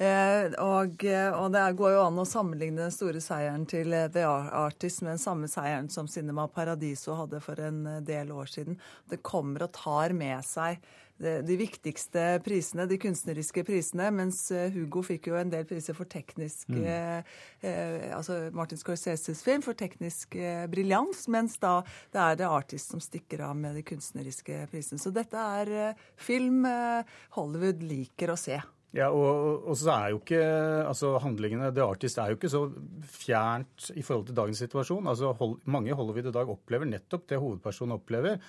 Eh, 0.00 0.48
og, 0.64 1.02
og, 1.04 1.48
det 1.52 1.66
går 1.76 1.92
jo 1.92 2.04
an 2.06 2.22
å 2.22 2.28
sammenligne 2.28 2.86
den 2.86 2.94
store 2.94 3.20
seieren 3.20 3.66
til 3.68 3.92
The 4.14 4.24
Artist 4.24 5.04
med 5.04 5.16
den 5.16 5.22
samme 5.22 5.50
seieren 5.50 5.90
som 5.92 6.08
Cinema 6.08 6.46
Paradiso 6.48 7.18
hadde 7.18 7.42
for 7.44 7.60
en 7.60 7.84
del 8.06 8.32
år 8.32 8.48
siden. 8.48 8.80
Det 9.10 9.20
kommer 9.26 9.66
og 9.66 9.74
tar 9.76 10.16
med 10.16 10.40
seg 10.46 10.80
de 11.20 11.56
viktigste 11.60 12.24
prisene, 12.44 12.86
de 12.88 12.96
kunstneriske 13.00 13.64
prisene, 13.68 14.08
mens 14.14 14.42
eh, 14.54 14.70
Hugo 14.74 15.02
fikk 15.04 15.30
jo 15.30 15.38
en 15.40 15.52
del 15.52 15.66
priser 15.68 15.96
for 15.96 16.08
teknisk 16.10 16.70
mm. 16.72 16.80
eh, 16.88 17.36
eh, 17.66 18.08
Altså 18.16 18.38
Martin 18.56 18.80
Scorseses 18.80 19.44
film 19.44 19.64
for 19.64 19.76
teknisk 19.78 20.36
eh, 20.40 20.64
briljans, 20.72 21.26
mens 21.32 21.58
da 21.60 21.80
det 22.14 22.24
er 22.24 22.40
det 22.40 22.50
Artist 22.50 22.94
som 22.94 23.02
stikker 23.02 23.44
av 23.50 23.56
med 23.58 23.76
de 23.76 23.84
kunstneriske 23.86 24.64
prisene. 24.72 25.00
Så 25.02 25.12
dette 25.14 25.46
er 25.60 25.72
eh, 25.90 26.04
film 26.20 26.64
eh, 26.68 27.16
Hollywood 27.36 27.84
liker 27.84 28.32
å 28.32 28.38
se. 28.40 28.60
Ja, 28.96 29.06
og, 29.14 29.68
og, 29.68 29.76
så 29.78 29.92
er 29.94 30.08
jo 30.10 30.18
ikke 30.18 30.40
altså 30.82 31.12
handlingene 31.22 31.68
The 31.74 31.84
Artist 31.84 32.18
er 32.18 32.32
jo 32.32 32.38
ikke 32.40 32.50
så 32.50 32.64
fjernt 33.06 33.92
i 33.94 34.02
forhold 34.02 34.26
til 34.26 34.38
dagens 34.40 34.62
situasjon. 34.64 35.06
Altså 35.12 35.30
hold, 35.38 35.60
Mange 35.70 35.94
Hollywood 35.94 36.32
i 36.32 36.34
dag 36.34 36.50
opplever 36.50 36.90
nettopp 36.90 37.28
det 37.30 37.38
hovedpersonen 37.38 38.00
opplever. 38.00 38.40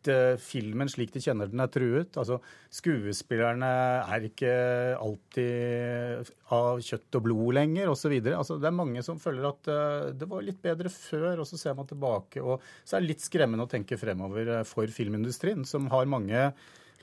At 0.00 0.08
uh, 0.08 0.40
filmen 0.40 0.88
slik 0.88 1.10
de 1.12 1.20
kjenner 1.20 1.50
den, 1.50 1.60
er 1.60 1.68
truet. 1.72 2.16
Altså, 2.16 2.38
skuespillerne 2.72 3.68
er 4.00 4.26
ikke 4.30 4.52
alltid 4.96 6.30
av 6.56 6.80
kjøtt 6.84 7.18
og 7.18 7.26
blod 7.26 7.56
lenger, 7.58 7.90
osv. 7.92 8.14
Altså, 8.32 8.56
det 8.56 8.70
er 8.70 8.78
mange 8.78 9.04
som 9.04 9.20
føler 9.20 9.50
at 9.50 9.68
uh, 9.68 10.08
det 10.16 10.28
var 10.30 10.46
litt 10.46 10.62
bedre 10.64 10.92
før, 10.92 11.42
og 11.42 11.48
så 11.50 11.60
ser 11.60 11.76
man 11.76 11.88
tilbake. 11.90 12.40
Og 12.40 12.64
så 12.80 12.96
er 12.96 13.04
det 13.04 13.12
litt 13.12 13.26
skremmende 13.26 13.68
å 13.68 13.72
tenke 13.72 14.00
fremover 14.00 14.54
uh, 14.60 14.62
for 14.68 14.88
filmindustrien, 14.88 15.68
som 15.68 15.90
har 15.92 16.08
mange, 16.08 16.48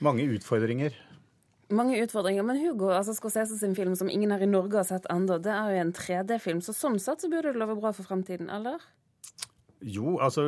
mange 0.02 0.26
utfordringer. 0.34 0.98
Mange 1.70 1.98
utfordringer, 2.00 2.42
men 2.48 2.58
Hugo 2.62 2.88
altså 2.96 3.12
Scorsese 3.12 3.58
sin 3.60 3.74
film 3.76 3.92
som 3.98 4.08
ingen 4.08 4.30
her 4.32 4.42
i 4.42 4.48
Norge 4.48 4.80
har 4.80 4.86
sett 4.88 5.06
ennå, 5.12 5.36
det 5.44 5.52
er 5.52 5.74
jo 5.74 5.82
en 5.82 5.90
3D-film, 5.92 6.62
så 6.64 6.72
sånn 6.72 6.96
sett 7.02 7.20
så 7.20 7.28
burde 7.28 7.52
det 7.52 7.60
love 7.60 7.76
bra 7.76 7.92
for 7.92 8.08
fremtiden, 8.08 8.48
eller? 8.48 8.80
Jo, 9.86 10.16
altså, 10.18 10.42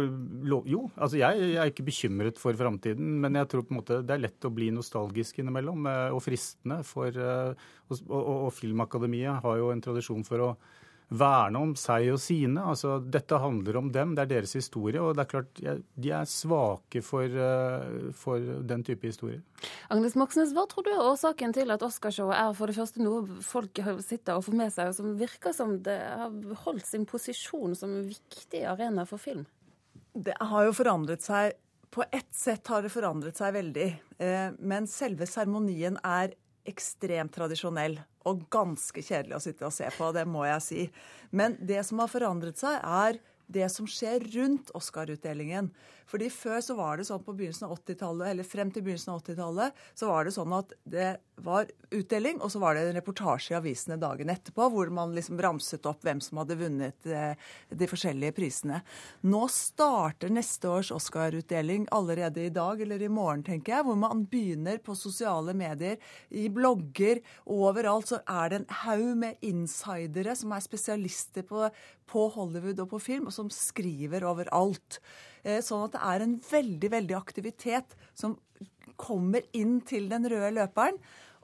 jo, 0.66 0.80
altså 0.98 1.20
jeg, 1.20 1.38
jeg, 1.38 1.58
er 1.62 1.70
ikke 1.70 1.86
bekymret 1.86 2.38
for 2.40 2.56
framtiden. 2.58 3.12
Men 3.22 3.38
jeg 3.38 3.48
tror 3.52 3.62
på 3.62 3.74
en 3.74 3.78
måte 3.78 4.00
det 4.02 4.16
er 4.16 4.24
lett 4.24 4.46
å 4.46 4.50
bli 4.54 4.72
nostalgisk 4.74 5.38
innimellom, 5.38 5.86
eh, 5.86 6.14
og 6.16 6.22
fristende. 6.24 6.80
For, 6.86 7.14
eh, 7.14 7.68
og, 7.86 8.00
og, 8.08 8.30
og 8.48 8.50
Filmakademiet 8.56 9.44
har 9.44 9.60
jo 9.60 9.70
en 9.70 9.84
tradisjon 9.84 10.26
for 10.26 10.48
å 10.48 10.50
verne 11.10 11.58
om 11.58 11.72
seg 11.78 12.06
og 12.12 12.20
sine. 12.22 12.62
Altså, 12.72 12.98
dette 13.02 13.38
handler 13.42 13.80
om 13.80 13.90
dem, 13.92 14.14
det 14.14 14.24
er 14.24 14.32
deres 14.36 14.54
historie. 14.54 15.00
Og 15.02 15.16
det 15.16 15.24
er 15.24 15.30
klart, 15.30 15.62
de 16.04 16.12
er 16.14 16.28
svake 16.30 17.02
for, 17.04 17.26
eh, 17.26 18.10
for 18.16 18.38
den 18.62 18.84
type 18.86 19.06
historie. 19.10 19.40
Agnes 19.90 20.14
Moxnes, 20.18 20.54
hva 20.54 20.66
tror 20.70 20.86
du 20.86 20.92
er 20.92 21.02
årsaken 21.02 21.54
til 21.56 21.70
at 21.74 21.82
Oscarshowet 21.82 22.38
er 22.38 22.52
for 22.54 22.70
det 22.70 22.76
første 22.78 23.02
noe 23.02 23.24
folk 23.42 23.82
sitter 24.06 24.38
og 24.38 24.44
får 24.46 24.56
med 24.62 24.72
seg, 24.72 24.92
og 24.92 24.94
som 24.94 25.16
virker 25.18 25.56
som 25.56 25.74
det 25.82 25.98
har 25.98 26.30
holdt 26.64 26.86
sin 26.86 27.06
posisjon 27.06 27.74
som 27.74 27.90
en 27.90 28.06
viktig 28.06 28.62
arena 28.64 29.04
for 29.04 29.18
film? 29.18 29.46
Det 30.14 30.34
har 30.40 30.64
jo 30.66 30.72
forandret 30.74 31.22
seg 31.22 31.58
på 31.90 32.04
ett 32.10 32.34
sett 32.34 32.66
har 32.70 32.82
det 32.82 32.92
forandret 32.94 33.36
seg 33.36 33.54
veldig. 33.54 33.88
Eh, 34.22 34.50
men 34.58 34.86
selve 34.86 35.26
seremonien 35.26 35.98
er 36.06 36.36
ekstremt 36.70 37.34
tradisjonell 37.34 37.98
og 38.28 38.44
ganske 38.52 39.02
kjedelig 39.04 39.38
å 39.38 39.42
sitte 39.44 39.68
og 39.68 39.74
se 39.74 39.88
på, 39.96 40.10
det 40.16 40.26
må 40.28 40.44
jeg 40.48 40.64
si. 40.64 40.86
Men 41.32 41.56
det 41.60 41.82
som 41.88 42.02
har 42.02 42.10
forandret 42.12 42.60
seg, 42.60 42.76
er 42.80 43.20
det 43.52 43.68
som 43.72 43.88
skjer 43.90 44.24
rundt 44.34 44.70
Oscar-utdelingen. 44.78 45.70
Fordi 46.10 46.30
Før 46.30 46.58
så 46.64 46.74
var 46.78 46.98
det 46.98 47.06
sånn 47.06 47.22
på 47.22 47.34
begynnelsen 47.38 47.68
av 47.68 47.76
80-tallet, 47.76 48.32
eller 48.32 48.46
frem 48.46 48.70
til 48.74 48.82
begynnelsen 48.86 49.12
av 49.14 49.20
80-tallet, 49.22 49.82
så 49.94 50.08
var 50.10 50.26
det 50.26 50.34
sånn 50.34 50.54
at 50.56 50.72
det 50.90 51.10
var 51.40 51.68
utdeling, 51.94 52.40
og 52.42 52.50
så 52.52 52.60
var 52.62 52.76
det 52.76 52.82
en 52.88 52.96
reportasje 52.98 53.54
i 53.54 53.56
avisene 53.58 53.96
dagen 54.00 54.30
etterpå 54.32 54.66
hvor 54.72 54.90
man 54.94 55.14
liksom 55.16 55.40
ramset 55.40 55.86
opp 55.88 56.02
hvem 56.04 56.20
som 56.22 56.40
hadde 56.42 56.58
vunnet 56.60 57.08
eh, 57.08 57.38
de 57.70 57.88
forskjellige 57.88 58.34
prisene. 58.36 58.80
Nå 59.30 59.44
starter 59.54 60.32
neste 60.34 60.68
års 60.70 60.90
Oscar-utdeling 60.94 61.86
allerede 61.94 62.44
i 62.44 62.52
dag 62.54 62.82
eller 62.82 63.02
i 63.02 63.10
morgen, 63.12 63.44
tenker 63.46 63.76
jeg, 63.76 63.86
hvor 63.86 63.98
man 64.00 64.26
begynner 64.30 64.82
på 64.84 64.98
sosiale 64.98 65.54
medier, 65.56 65.96
i 66.30 66.48
blogger, 66.52 67.22
overalt 67.50 68.10
så 68.12 68.20
er 68.26 68.50
det 68.50 68.60
en 68.60 68.68
haug 68.82 69.14
med 69.22 69.46
insidere 69.46 70.36
som 70.38 70.52
er 70.54 70.66
spesialister 70.66 71.46
på, 71.46 71.68
på 72.10 72.26
Hollywood 72.34 72.82
og 72.84 72.92
på 72.94 73.00
film, 73.02 73.28
og 73.30 73.34
som 73.34 73.50
skriver 73.54 74.26
overalt. 74.28 75.00
Eh, 75.42 75.60
sånn 75.64 75.86
at 75.86 75.96
det 75.96 76.04
er 76.12 76.26
en 76.26 76.36
veldig, 76.50 76.92
veldig 76.96 77.18
aktivitet 77.18 77.96
som 78.18 78.36
kommer 79.00 79.46
inn 79.56 79.78
til 79.86 80.10
den 80.10 80.28
røde 80.28 80.52
løperen. 80.58 80.98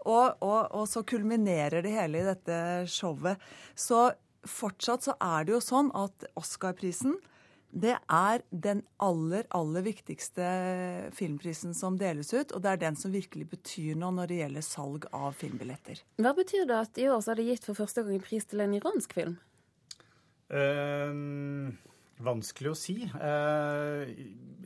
Og, 0.07 0.37
og, 0.45 0.69
og, 0.71 0.85
så 0.87 1.03
kulminerer 1.03 1.83
det 1.83 1.95
hele 1.97 2.21
i 2.21 2.27
dette 2.29 2.59
showet. 2.91 3.43
Så 3.75 4.11
fortsatt 4.47 5.09
så 5.09 5.17
er 5.19 5.47
det 5.47 5.57
jo 5.57 5.65
sånn 5.65 5.91
at 5.99 6.29
Oscar-prisen 6.39 7.17
det 7.77 7.97
er 8.09 8.41
den 8.51 8.81
aller, 9.03 9.45
aller 9.53 9.85
viktigste 9.85 10.47
filmprisen 11.17 11.75
som 11.77 11.99
deles 12.01 12.31
ut. 12.33 12.55
Og 12.55 12.63
det 12.65 12.71
er 12.71 12.81
den 12.87 12.97
som 12.97 13.13
virkelig 13.13 13.51
betyr 13.51 13.99
noe 13.99 14.15
når 14.17 14.31
det 14.31 14.39
gjelder 14.39 14.65
salg 14.65 15.09
av 15.13 15.35
filmbilletter. 15.37 16.01
Hva 16.23 16.33
betyr 16.39 16.65
det 16.71 16.79
at 16.79 17.03
i 17.03 17.09
år 17.13 17.21
så 17.21 17.35
er 17.35 17.41
det 17.41 17.51
gitt 17.51 17.69
for 17.69 17.77
første 17.77 18.07
gang 18.07 18.23
pris 18.25 18.49
til 18.49 18.65
en 18.65 18.79
iransk 18.79 19.19
film? 19.19 19.37
Um 20.51 21.75
Vanskelig 22.25 22.71
å 22.73 22.77
si. 22.79 22.95
Eh, 23.05 24.13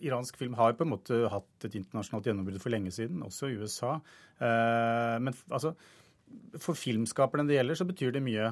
iransk 0.06 0.36
film 0.38 0.54
har 0.58 0.76
på 0.78 0.86
en 0.86 0.92
måte 0.92 1.16
hatt 1.32 1.66
et 1.66 1.74
internasjonalt 1.80 2.28
gjennombrudd 2.28 2.62
for 2.62 2.70
lenge 2.70 2.92
siden, 2.94 3.24
også 3.26 3.50
i 3.50 3.56
USA. 3.58 3.96
Eh, 4.38 5.16
men 5.18 5.34
altså, 5.50 5.72
for 6.62 6.78
filmskaperne 6.78 7.48
det 7.48 7.56
gjelder, 7.56 7.80
så 7.80 7.88
betyr 7.88 8.14
det 8.14 8.22
mye. 8.22 8.46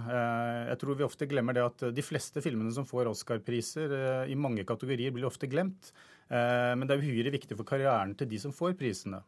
Jeg 0.66 0.80
tror 0.80 0.98
vi 0.98 1.06
ofte 1.06 1.28
glemmer 1.30 1.54
det 1.54 1.62
at 1.62 1.86
de 1.94 2.02
fleste 2.02 2.42
filmene 2.42 2.74
som 2.74 2.88
får 2.88 3.12
Oscar-priser 3.12 3.94
i 4.26 4.34
mange 4.34 4.66
kategorier, 4.66 5.14
blir 5.14 5.28
ofte 5.30 5.46
glemt. 5.46 5.92
Men 6.28 6.82
det 6.90 6.96
er 6.96 7.06
uhyre 7.06 7.30
viktig 7.32 7.54
for 7.54 7.68
karrieren 7.68 8.16
til 8.18 8.26
de 8.32 8.42
som 8.42 8.50
får 8.52 8.74
prisene. 8.80 9.22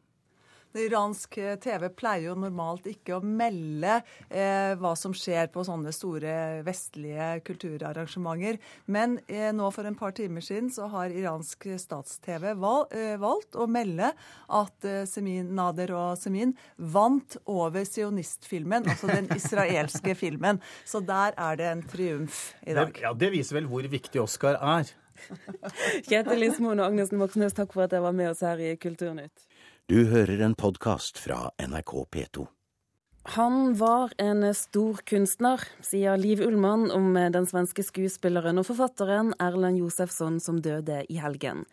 Iransk 0.79 1.35
TV 1.63 1.87
pleier 1.99 2.29
jo 2.31 2.37
normalt 2.39 2.87
ikke 2.91 3.17
å 3.17 3.25
melde 3.25 3.99
eh, 4.29 4.77
hva 4.79 4.93
som 4.99 5.15
skjer 5.17 5.51
på 5.51 5.65
sånne 5.67 5.93
store 5.95 6.35
vestlige 6.67 7.41
kulturarrangementer. 7.47 8.61
Men 8.91 9.19
eh, 9.27 9.51
nå 9.57 9.71
for 9.75 9.89
en 9.89 9.99
par 9.99 10.15
timer 10.17 10.45
siden 10.45 10.71
så 10.73 10.87
har 10.93 11.15
iransk 11.15 11.67
stats-TV 11.83 12.53
val, 12.61 12.87
eh, 12.95 13.17
valgt 13.21 13.59
å 13.59 13.67
melde 13.71 14.13
at 14.61 14.89
eh, 14.89 15.03
Semin, 15.11 15.51
Nader 15.59 15.95
og 15.97 16.15
Semin 16.21 16.55
vant 16.77 17.39
over 17.51 17.85
sionistfilmen, 17.87 18.87
altså 18.91 19.11
den 19.11 19.31
israelske 19.41 20.15
filmen. 20.19 20.63
Så 20.87 21.03
der 21.03 21.35
er 21.37 21.61
det 21.61 21.71
en 21.71 21.85
triumf 21.87 22.51
i 22.63 22.75
dag. 22.75 22.95
Det, 22.95 23.05
ja, 23.05 23.15
Det 23.15 23.35
viser 23.35 23.61
vel 23.61 23.71
hvor 23.71 23.87
viktig 23.91 24.23
Oscar 24.23 24.61
er. 24.61 24.95
Kjetil 26.09 26.41
Lismoen 26.41 26.81
og 26.81 26.91
Agnes 26.91 27.13
Moxnes, 27.13 27.55
takk 27.57 27.75
for 27.75 27.85
at 27.85 27.93
dere 27.93 28.07
var 28.07 28.17
med 28.17 28.33
oss 28.33 28.45
her 28.47 28.61
i 28.63 28.75
Kulturnytt. 28.81 29.50
Du 29.91 30.05
hører 30.07 30.39
en 30.47 30.53
podkast 30.55 31.17
fra 31.19 31.49
NRK 31.59 31.93
P2. 32.15 32.45
Han 33.35 33.73
var 33.75 34.13
en 34.23 34.45
stor 34.55 35.01
kunstner, 35.03 35.65
sier 35.83 36.15
Liv 36.15 36.39
Ullmann 36.47 36.93
om 36.95 37.09
den 37.35 37.49
svenske 37.51 37.83
skuespilleren 37.83 38.63
og 38.63 38.69
forfatteren 38.69 39.33
Erlend 39.43 39.81
Josefsson 39.83 40.39
som 40.39 40.63
døde 40.63 41.01
i 41.11 41.19
helgen. 41.19 41.65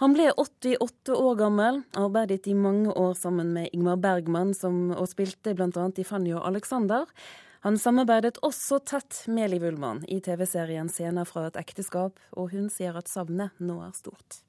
Han 0.00 0.16
ble 0.16 0.30
88 0.40 1.12
år 1.12 1.36
gammel, 1.42 1.82
arbeidet 1.92 2.48
i 2.48 2.56
mange 2.56 2.96
år 2.96 3.12
sammen 3.20 3.52
med 3.52 3.68
Ingmar 3.76 4.00
Bergman 4.00 4.56
som, 4.56 4.86
og 4.96 5.12
spilte 5.12 5.52
bl.a. 5.52 5.90
i 5.92 6.08
Fanny 6.08 6.32
og 6.38 6.48
Alexander. 6.48 7.04
Han 7.68 7.76
samarbeidet 7.76 8.40
også 8.40 8.80
tett 8.80 9.26
med 9.28 9.52
Liv 9.52 9.68
Ullmann 9.74 10.06
i 10.08 10.22
TV-serien 10.24 10.88
'Scener 10.88 11.28
fra 11.28 11.50
et 11.52 11.60
ekteskap', 11.60 12.16
og 12.32 12.54
hun 12.56 12.72
sier 12.72 12.96
at 12.96 13.12
savnet 13.12 13.52
nå 13.60 13.82
er 13.84 13.92
stort. 13.92 14.40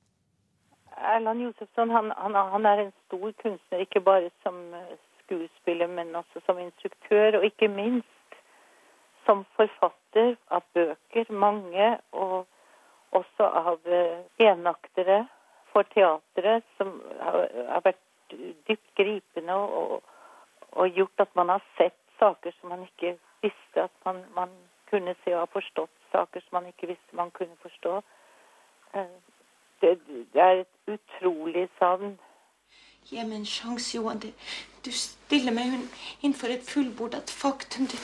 Erland 0.99 1.41
Josefsson 1.41 1.89
han, 1.89 2.11
han, 2.17 2.35
han, 2.35 2.65
er 2.65 2.83
en 2.83 2.93
stor 3.05 3.31
kunstner, 3.41 3.79
ikke 3.79 4.01
bare 4.01 4.29
som 4.43 4.73
eh, 4.73 4.95
skuespiller, 5.23 5.87
men 5.87 6.15
også 6.15 6.41
som 6.45 6.59
instruktør, 6.59 7.37
og 7.37 7.45
ikke 7.45 7.67
minst 7.67 8.07
som 9.25 9.45
forfatter 9.55 10.35
av 10.49 10.63
bøker, 10.73 11.29
mange, 11.29 11.97
og 12.11 12.47
også 13.11 13.45
av 13.45 13.77
uh, 13.85 14.21
enaktere 14.41 15.23
for 15.71 15.85
teatret, 15.93 16.65
som 16.77 16.95
har, 17.21 17.45
har, 17.69 17.83
vært 17.85 18.35
dypt 18.67 18.89
gripende 18.97 19.53
og, 19.53 20.01
og, 20.71 20.89
gjort 20.93 21.25
at 21.25 21.35
man 21.37 21.53
har 21.53 21.63
sett 21.77 21.97
saker 22.19 22.53
som 22.57 22.73
man 22.73 22.85
ikke 22.85 23.15
visste 23.41 23.85
at 23.85 23.93
man, 24.05 24.23
man 24.35 24.53
kunne 24.89 25.15
se, 25.23 25.33
og 25.33 25.45
har 25.45 25.53
forstått 25.53 25.93
saker 26.11 26.41
som 26.45 26.59
man 26.59 26.69
ikke 26.69 26.89
visste 26.91 27.17
man 27.17 27.31
kunne 27.31 27.57
forstå. 27.61 28.01
Det, 29.81 29.99
det 30.33 30.41
er 30.41 30.63
et 30.63 30.93
utrolig 30.95 31.67
savn. 31.79 32.17
Gi 33.09 33.23
meg 33.23 33.39
en 33.39 33.45
sjanse, 33.47 33.95
Johan. 33.95 34.21
Du 34.85 34.91
stiller 34.91 35.55
meg 35.55 35.77
innenfor 36.21 36.51
et 36.53 36.65
fullbordet 36.67 37.31
faktum. 37.31 37.87
Du, 37.87 37.97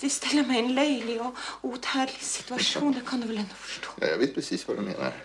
du 0.00 0.08
stiller 0.08 0.46
meg 0.46 0.60
i 0.60 0.64
en 0.64 0.74
løyelig 0.78 1.20
og 1.20 1.36
uthærlig 1.62 2.22
situasjon. 2.22 2.94
Det 2.94 3.06
kan 3.08 3.20
du 3.20 3.28
vel 3.30 3.42
ennå 3.42 3.62
forstå? 3.66 3.98
Jeg 4.06 4.20
vet 4.22 4.34
presis 4.34 4.66
hva 4.68 4.78
du 4.78 4.84
mener. 4.86 5.18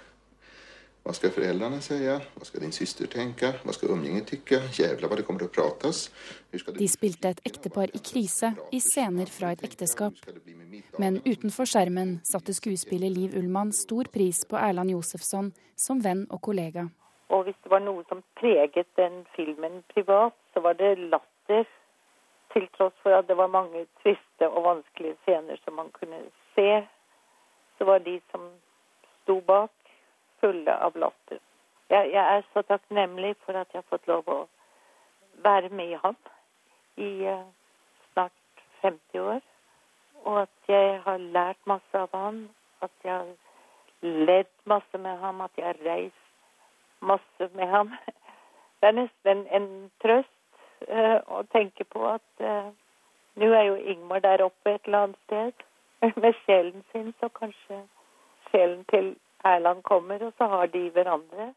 Hva 1.09 1.15
skal 1.17 1.31
foreldrene 1.33 1.79
si? 1.81 1.95
Hva 2.05 2.45
skal 2.45 2.61
din 2.61 2.73
søster 2.75 3.07
tenke? 3.09 3.47
Hva 3.63 3.73
skal 3.73 3.95
umgjenget 3.95 4.27
tykke? 4.29 4.59
Jævla 4.77 5.07
hva 5.09 5.15
det 5.17 5.23
kommer 5.25 5.41
til 5.41 5.49
å 5.49 5.53
prates. 5.55 6.01
De 6.53 6.85
spilte 6.85 7.31
et 7.33 7.39
ektepar 7.49 7.89
i 7.97 8.01
krise 8.05 8.51
i 8.69 8.77
scener 8.77 9.31
fra 9.33 9.49
et 9.55 9.63
ekteskap. 9.65 10.19
Men 11.01 11.17
utenfor 11.25 11.65
skjermen 11.71 12.19
satte 12.29 12.53
skuespiller 12.53 13.09
Liv 13.09 13.33
Ullmann 13.39 13.71
stor 13.73 14.11
pris 14.13 14.43
på 14.45 14.59
Erland 14.61 14.93
Josefsson 14.93 15.49
som 15.73 16.03
venn 16.05 16.27
og 16.29 16.43
kollega. 16.45 16.85
Og 17.33 17.49
hvis 17.49 17.57
det 17.65 17.73
var 17.73 17.81
noe 17.87 18.05
som 18.05 18.21
preget 18.37 18.93
den 19.01 19.23
filmen 19.33 19.81
privat, 19.95 20.37
så 20.53 20.61
var 20.61 20.77
det 20.77 20.93
latter. 21.07 21.65
Til 22.53 22.69
tross 22.77 22.93
for 23.01 23.17
at 23.17 23.25
det 23.25 23.39
var 23.41 23.49
mange 23.49 23.87
triste 24.03 24.45
og 24.45 24.61
vanskelige 24.69 25.17
scener 25.25 25.57
som 25.65 25.81
man 25.81 25.89
kunne 25.97 26.21
se, 26.53 26.69
så 27.81 27.89
var 27.89 28.05
de 28.05 28.19
som 28.29 28.45
sto 29.23 29.41
bak, 29.49 29.73
fulle 30.39 30.75
av 30.87 30.97
latter. 30.97 31.39
Jeg, 31.89 32.11
jeg, 32.13 32.23
er 32.37 32.45
så 32.53 32.61
takknemlig 32.67 33.35
for 33.45 33.57
at 33.57 33.71
jeg 33.73 33.81
har 33.81 33.89
fått 33.89 34.07
lov 34.07 34.27
å 34.29 34.39
være 35.43 35.69
med 35.73 35.95
ham 36.03 36.17
i 36.97 37.09
uh, 37.25 37.45
snart 38.11 38.63
50 38.81 39.23
år. 39.23 39.41
Og 40.25 40.41
at 40.41 40.71
jeg 40.71 40.99
har 41.05 41.17
lært 41.17 41.61
masse 41.65 42.03
av 42.05 42.13
ham. 42.13 42.43
At 42.85 42.91
jeg 43.03 43.13
har 43.13 43.31
ledd 44.01 44.51
masse 44.69 44.97
med 44.97 45.17
ham. 45.23 45.41
At 45.41 45.57
jeg 45.57 45.65
har 45.65 45.81
reist 45.85 46.25
masse 47.01 47.49
med 47.55 47.67
ham. 47.67 47.95
Det 48.79 48.87
er 48.87 48.99
nesten 48.99 49.47
en 49.55 49.69
trøst 50.03 50.35
uh, 50.87 51.19
å 51.27 51.41
tenke 51.55 51.87
på 51.89 52.05
at 52.07 52.43
uh, 52.43 52.69
nå 53.39 53.49
er 53.55 53.65
jo 53.69 53.79
Ingmar 53.93 54.21
der 54.23 54.43
oppe 54.43 54.75
et 54.75 54.85
eller 54.85 55.07
annet 55.07 55.19
sted 55.25 55.65
med 56.23 56.37
sjelen 56.43 56.83
sin, 56.91 57.13
så 57.19 57.29
kanskje 57.35 57.81
sjelen 58.51 58.85
til 58.91 59.15
Erland 59.45 59.83
kommer, 59.83 60.23
og 60.25 60.33
så 60.37 60.47
har 60.47 60.67
de 60.73 60.89
hverandre. 60.93 61.53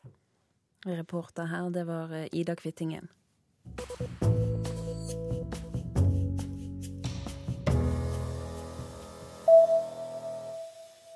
Reporter 0.86 1.46
her, 1.46 1.70
det 1.70 1.86
var 1.86 2.14
eh, 2.14 2.28
Ida 2.32 2.54
Kvittingen. 2.54 3.08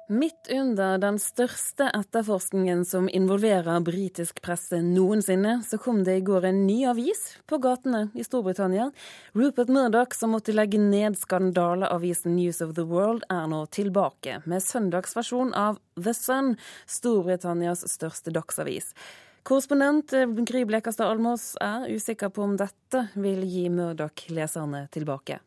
Midt 0.08 0.46
under 0.50 0.98
den 1.02 1.16
største 1.18 1.88
etterforskningen 1.90 2.84
som 2.86 3.08
involverer 3.10 3.80
britisk 3.82 4.38
presse 4.38 4.78
noensinne, 4.78 5.56
så 5.66 5.80
kom 5.82 6.04
det 6.06 6.14
i 6.20 6.22
går 6.22 6.46
en 6.46 6.60
ny 6.68 6.76
avis 6.86 7.24
på 7.50 7.58
gatene 7.58 8.04
i 8.14 8.22
Storbritannia. 8.22 8.92
Rupert 9.34 9.72
Murdoch, 9.74 10.14
som 10.14 10.30
måtte 10.36 10.54
legge 10.54 10.78
ned 10.78 11.18
skandaleavisen 11.18 12.36
News 12.36 12.62
of 12.62 12.76
the 12.78 12.84
World, 12.86 13.26
er 13.34 13.50
nå 13.50 13.64
tilbake 13.74 14.38
med 14.46 14.62
søndagsversjon 14.62 15.50
av 15.58 15.82
The 15.98 16.14
Sun, 16.14 16.54
Storbritannias 16.86 17.82
største 17.90 18.30
dagsavis. 18.30 18.92
Korrespondent 19.42 20.14
Gry 20.46 20.62
Blekastad 20.70 21.10
Almås 21.10 21.56
er 21.58 21.90
usikker 21.90 22.30
på 22.30 22.46
om 22.46 22.54
dette 22.62 23.08
vil 23.18 23.42
gi 23.42 23.66
Murdoch 23.74 24.28
leserne 24.30 24.86
tilbake. 24.94 25.42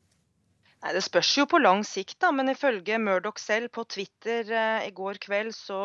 Nei, 0.80 0.94
Det 0.96 1.02
spørs 1.04 1.30
jo 1.36 1.44
på 1.52 1.60
lang 1.60 1.82
sikt, 1.84 2.16
da, 2.24 2.30
men 2.32 2.48
ifølge 2.54 2.96
Murdoch 3.04 3.40
selv 3.44 3.68
på 3.76 3.84
Twitter 3.84 4.48
eh, 4.48 4.86
i 4.88 4.92
går 4.96 5.18
kveld, 5.20 5.52
så 5.52 5.80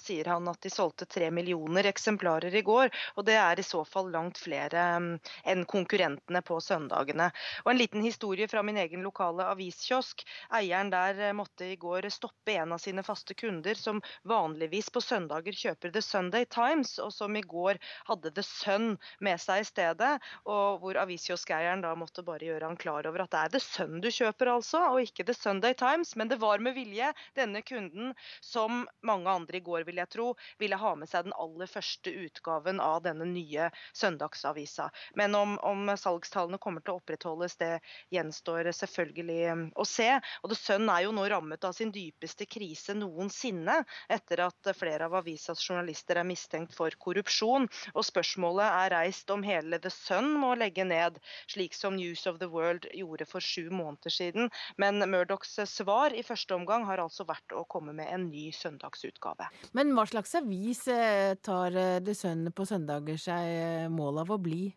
sier 0.00 0.30
han 0.32 0.48
at 0.48 0.62
de 0.64 0.70
solgte 0.72 1.04
tre 1.04 1.28
millioner 1.28 1.84
eksemplarer 1.90 2.54
i 2.56 2.62
går. 2.64 2.88
Og 3.20 3.26
det 3.28 3.36
er 3.36 3.60
i 3.60 3.66
så 3.66 3.82
fall 3.84 4.08
langt 4.14 4.40
flere 4.40 4.86
um, 4.96 5.10
enn 5.44 5.66
konkurrentene 5.68 6.40
på 6.40 6.56
søndagene. 6.64 7.26
Og 7.66 7.74
En 7.74 7.80
liten 7.82 8.06
historie 8.06 8.48
fra 8.48 8.62
min 8.64 8.80
egen 8.80 9.04
lokale 9.04 9.50
aviskiosk. 9.52 10.24
Eieren 10.56 10.94
der 10.96 11.20
eh, 11.26 11.36
måtte 11.36 11.68
i 11.68 11.76
går 11.76 12.08
stoppe 12.08 12.56
en 12.56 12.72
av 12.72 12.80
sine 12.80 13.04
faste 13.04 13.36
kunder, 13.36 13.76
som 13.76 14.00
vanligvis 14.24 14.88
på 14.88 15.04
søndager 15.04 15.60
kjøper 15.60 15.92
The 15.92 16.00
Sunday 16.00 16.48
Times, 16.48 16.94
og 17.04 17.12
som 17.12 17.36
i 17.36 17.44
går 17.44 17.76
hadde 18.08 18.32
The 18.32 18.46
Sun 18.48 18.96
med 19.20 19.44
seg 19.44 19.60
i 19.60 19.68
stedet. 19.74 20.16
Og 20.48 20.80
hvor 20.80 21.04
aviskioskeieren 21.04 21.84
da 21.84 21.92
måtte 22.00 22.24
bare 22.24 22.48
gjøre 22.48 22.72
han 22.72 22.80
klar 22.80 23.12
over 23.12 23.28
at 23.28 23.36
det 23.36 23.44
er 23.44 23.56
The 23.58 23.64
Sun 23.68 24.00
du 24.00 24.08
kjøper 24.08 24.37
kjøper 24.38 24.52
altså, 24.52 24.78
og 24.92 25.02
ikke 25.02 25.24
The 25.26 25.34
Sunday 25.34 25.74
Times. 25.74 26.14
Men 26.16 26.28
det 26.28 26.38
var 26.38 26.58
med 26.62 26.74
vilje 26.74 27.12
denne 27.34 27.62
kunden, 27.62 28.14
som 28.40 28.86
mange 29.02 29.28
andre 29.28 29.58
i 29.58 29.60
går, 29.60 29.84
vil 29.84 29.98
jeg 29.98 30.08
tro, 30.08 30.34
ville 30.58 30.76
ha 30.78 30.94
med 30.94 31.08
seg 31.08 31.26
den 31.26 31.34
aller 31.34 31.66
første 31.66 32.10
utgaven 32.10 32.80
av 32.80 33.02
denne 33.02 33.26
nye 33.26 33.70
søndagsavisa. 33.94 34.90
Men 35.14 35.34
om, 35.34 35.58
om 35.58 35.90
salgstallene 35.98 36.58
kommer 36.58 36.80
til 36.82 36.94
å 36.94 37.00
opprettholdes, 37.00 37.56
det 37.58 37.80
gjenstår 38.14 38.70
selvfølgelig 38.72 39.40
um, 39.52 39.64
å 39.74 39.84
se. 39.84 40.08
Og 40.42 40.52
The 40.52 40.58
Sun 40.58 40.88
er 40.88 41.06
jo 41.06 41.14
nå 41.16 41.26
rammet 41.28 41.64
av 41.64 41.74
sin 41.74 41.90
dypeste 41.90 42.46
krise 42.46 42.94
noensinne, 42.94 43.80
etter 44.08 44.44
at 44.46 44.72
flere 44.78 45.08
av 45.08 45.18
avisas 45.18 45.62
journalister 45.64 46.20
er 46.20 46.28
mistenkt 46.28 46.76
for 46.76 46.94
korrupsjon. 47.02 47.66
Og 47.94 48.06
spørsmålet 48.06 48.68
er 48.84 48.94
reist 48.94 49.30
om 49.34 49.42
hele 49.46 49.80
The 49.82 49.92
Sun 49.92 50.36
må 50.38 50.54
legge 50.58 50.86
ned, 50.86 51.18
slik 51.50 51.74
som 51.74 51.98
News 51.98 52.26
of 52.30 52.38
the 52.38 52.50
World 52.52 52.86
gjorde 52.94 53.26
for 53.28 53.42
sju 53.42 53.68
måneder 53.74 54.12
siden 54.12 54.27
siden. 54.28 54.50
Men 54.76 55.02
Murdochs 55.10 55.58
svar 55.68 56.14
i 56.14 56.24
første 56.26 56.54
omgang 56.54 56.86
har 56.88 57.02
altså 57.02 57.26
vært 57.28 57.54
å 57.56 57.64
komme 57.68 57.94
med 57.96 58.08
en 58.12 58.28
ny 58.30 58.48
søndagsutgave. 58.54 59.48
Men 59.76 59.94
hva 59.96 60.06
slags 60.08 60.36
avis 60.38 60.86
eh, 60.92 61.34
tar 61.42 61.76
eh, 61.76 61.98
The 62.04 62.14
Sun 62.16 62.48
på 62.52 62.68
søndager 62.68 63.18
seg 63.20 63.48
eh, 63.48 63.88
mål 63.92 64.24
av 64.24 64.36
å 64.36 64.40
bli? 64.42 64.68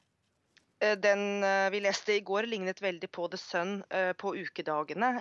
Eh, 0.82 0.98
den 0.98 1.44
eh, 1.44 1.70
vi 1.70 1.80
leste 1.80 2.14
i 2.14 2.20
går 2.26 2.44
lignet 2.50 2.82
veldig 2.82 3.12
på 3.12 3.28
The 3.28 3.38
Sun 3.38 3.84
eh, 3.90 4.14
på 4.14 4.34
ukedagene. 4.36 5.12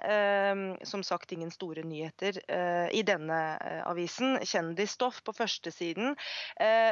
Som 0.83 1.03
sagt 1.03 1.33
ingen 1.33 1.51
store 1.51 1.83
nyheter 1.83 2.39
i 2.93 3.03
denne 3.07 3.39
avisen. 3.87 4.39
Kjendisstoff 4.45 5.21
på 5.25 5.33
førstesiden. 5.37 6.15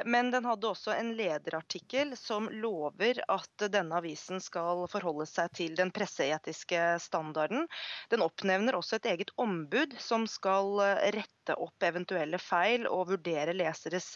Men 0.04 0.31
den 0.33 0.46
hadde 0.48 0.68
også 0.68 0.92
en 0.94 1.12
lederartikkel 1.16 2.14
som 2.18 2.48
lover 2.52 3.20
at 3.28 3.66
denne 3.72 3.98
avisen 4.00 4.42
skal 4.42 4.85
forholde 4.90 5.26
seg 5.28 5.52
til 5.57 5.76
den 5.78 5.92
presseetiske 5.94 6.83
standarden. 7.02 7.66
Den 8.12 8.24
oppnevner 8.26 8.78
også 8.78 8.98
et 8.98 9.11
eget 9.14 9.33
ombud 9.40 9.96
som 10.02 10.26
skal 10.31 10.76
rette 11.16 11.38
opp 11.56 11.82
eventuelle 11.88 12.40
feil 12.42 12.87
og 12.90 13.08
vurdere 13.12 13.54
leseres 13.56 14.12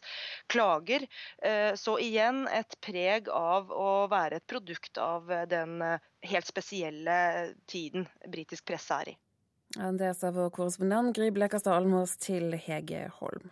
klager. 0.52 1.06
Så 1.78 1.96
igjen 2.02 2.44
et 2.52 2.76
preg 2.84 3.28
av 3.32 3.70
å 3.72 4.06
være 4.10 4.40
et 4.40 4.46
produkt 4.48 4.98
av 4.98 5.30
eh, 5.30 5.46
den 5.48 5.80
eh, 5.82 5.98
helt 6.30 6.48
spesielle 6.48 7.54
tiden 7.70 8.06
britisk 8.28 8.66
presse 8.70 9.00
er 9.02 9.12
i. 9.14 9.16
Det 9.72 10.12
sa 10.18 10.30
vår 10.34 10.50
korrespondent 10.52 11.16
Gry 11.16 11.30
Blekastad 11.32 11.78
Almås 11.78 12.18
til 12.20 12.52
Hege 12.60 13.06
Holm. 13.20 13.48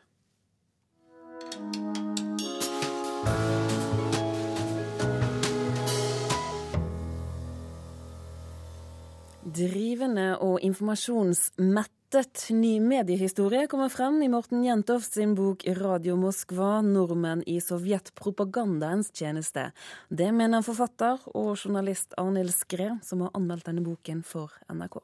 Drivende 9.50 10.34
og 10.44 10.60
informasjonsmett 10.62 11.99
rettet 12.10 12.48
ny 12.50 12.80
mediehistorie 12.82 13.68
kommer 13.70 13.88
frem 13.88 14.16
i 14.22 14.28
Morten 14.28 14.64
Jentoft 14.64 15.12
sin 15.14 15.34
bok 15.38 15.62
'Radio 15.64 16.16
Moskva 16.18 16.80
nordmenn 16.82 17.44
i 17.46 17.60
sovjetpropagandaens 17.60 19.12
tjeneste'. 19.14 19.70
Det 20.08 20.32
mener 20.34 20.62
forfatter 20.62 21.20
og 21.34 21.54
journalist 21.54 22.14
Arnhild 22.18 22.50
Skre, 22.50 22.98
som 23.02 23.20
har 23.20 23.30
anmeldt 23.34 23.66
denne 23.66 23.84
boken 23.86 24.24
for 24.24 24.50
NRK. 24.66 24.98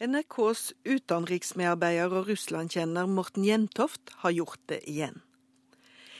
NRKs 0.00 0.74
utenriksmedarbeider 0.84 2.12
og 2.12 2.28
Russlandkjenner 2.28 3.08
Morten 3.08 3.44
Jentoft 3.44 4.12
har 4.20 4.36
gjort 4.36 4.60
det 4.68 4.82
igjen. 4.84 5.22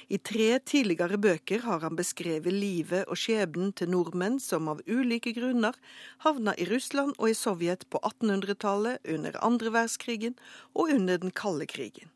I 0.07 0.19
tre 0.23 0.61
tidligere 0.63 1.19
bøker 1.19 1.65
har 1.67 1.81
han 1.83 1.97
beskrevet 1.99 2.55
livet 2.55 3.09
og 3.11 3.19
skjebnen 3.19 3.73
til 3.75 3.91
nordmenn 3.91 4.37
som 4.39 4.69
av 4.71 4.85
ulike 4.87 5.33
grunner 5.35 5.75
havna 6.23 6.55
i 6.55 6.69
Russland 6.71 7.17
og 7.19 7.33
i 7.33 7.35
Sovjet 7.35 7.83
på 7.91 7.99
1800-tallet, 7.99 9.03
under 9.03 9.35
andre 9.43 9.73
verdenskrigen 9.75 10.39
og 10.79 10.95
under 10.95 11.19
den 11.19 11.35
kalde 11.35 11.67
krigen. 11.67 12.13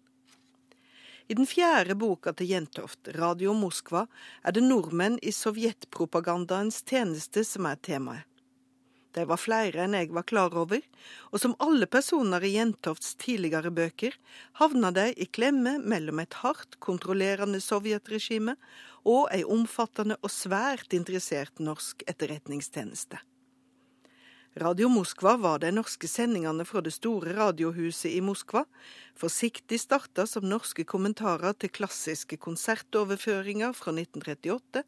I 1.27 1.35
den 1.35 1.47
fjerde 1.47 1.95
boka 1.99 2.33
til 2.35 2.51
Jentoft, 2.51 3.11
Radio 3.19 3.55
Moskva, 3.59 4.07
er 4.47 4.55
det 4.55 4.65
nordmenn 4.67 5.19
i 5.23 5.35
sovjetpropagandaens 5.35 6.83
tjeneste 6.87 7.45
som 7.47 7.67
er 7.71 7.79
temaet. 7.79 8.30
De 9.17 9.25
var 9.27 9.41
flere 9.43 9.85
enn 9.85 9.97
jeg 9.99 10.13
var 10.15 10.27
klar 10.29 10.55
over, 10.55 10.83
og 11.35 11.43
som 11.43 11.57
alle 11.59 11.89
personer 11.91 12.45
i 12.47 12.53
Jentofts 12.55 13.17
tidligere 13.19 13.73
bøker 13.75 14.15
havna 14.61 14.93
de 14.95 15.09
i 15.19 15.27
klemme 15.27 15.79
mellom 15.83 16.23
et 16.23 16.39
hardt 16.45 16.79
kontrollerende 16.79 17.59
sovjetregime 17.65 18.55
og 19.03 19.27
ei 19.35 19.43
omfattende 19.43 20.19
og 20.23 20.31
svært 20.31 20.95
interessert 20.95 21.59
norsk 21.59 22.05
etterretningstjeneste. 22.07 23.19
Radio 24.59 24.89
Moskva 24.91 25.37
var 25.39 25.61
de 25.63 25.69
norske 25.71 26.09
sendingene 26.11 26.65
fra 26.67 26.81
det 26.83 26.91
store 26.97 27.37
radiohuset 27.37 28.11
i 28.11 28.19
Moskva, 28.19 28.65
forsiktig 29.15 29.79
starta 29.79 30.25
som 30.27 30.49
norske 30.51 30.83
kommentarer 30.83 31.55
til 31.55 31.71
klassiske 31.71 32.35
konsertoverføringer 32.43 33.71
fra 33.79 33.95
1938, 33.95 34.83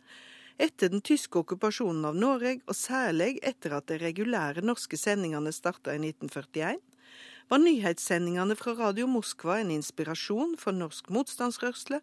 etter 0.58 0.92
den 0.92 1.02
tyske 1.04 1.40
okkupasjonen 1.40 2.04
av 2.08 2.18
Norge, 2.18 2.58
og 2.66 2.76
særlig 2.76 3.38
etter 3.42 3.76
at 3.78 3.88
de 3.88 4.00
regulære 4.02 4.64
norske 4.64 4.98
sendingene 5.00 5.52
starta 5.54 5.94
i 5.94 6.00
1941, 6.02 6.80
var 7.52 7.60
nyhetssendingene 7.60 8.56
fra 8.56 8.72
Radio 8.78 9.08
Moskva 9.10 9.58
en 9.60 9.72
inspirasjon 9.74 10.54
for 10.60 10.72
norsk 10.72 11.10
motstandsrørsle 11.12 11.98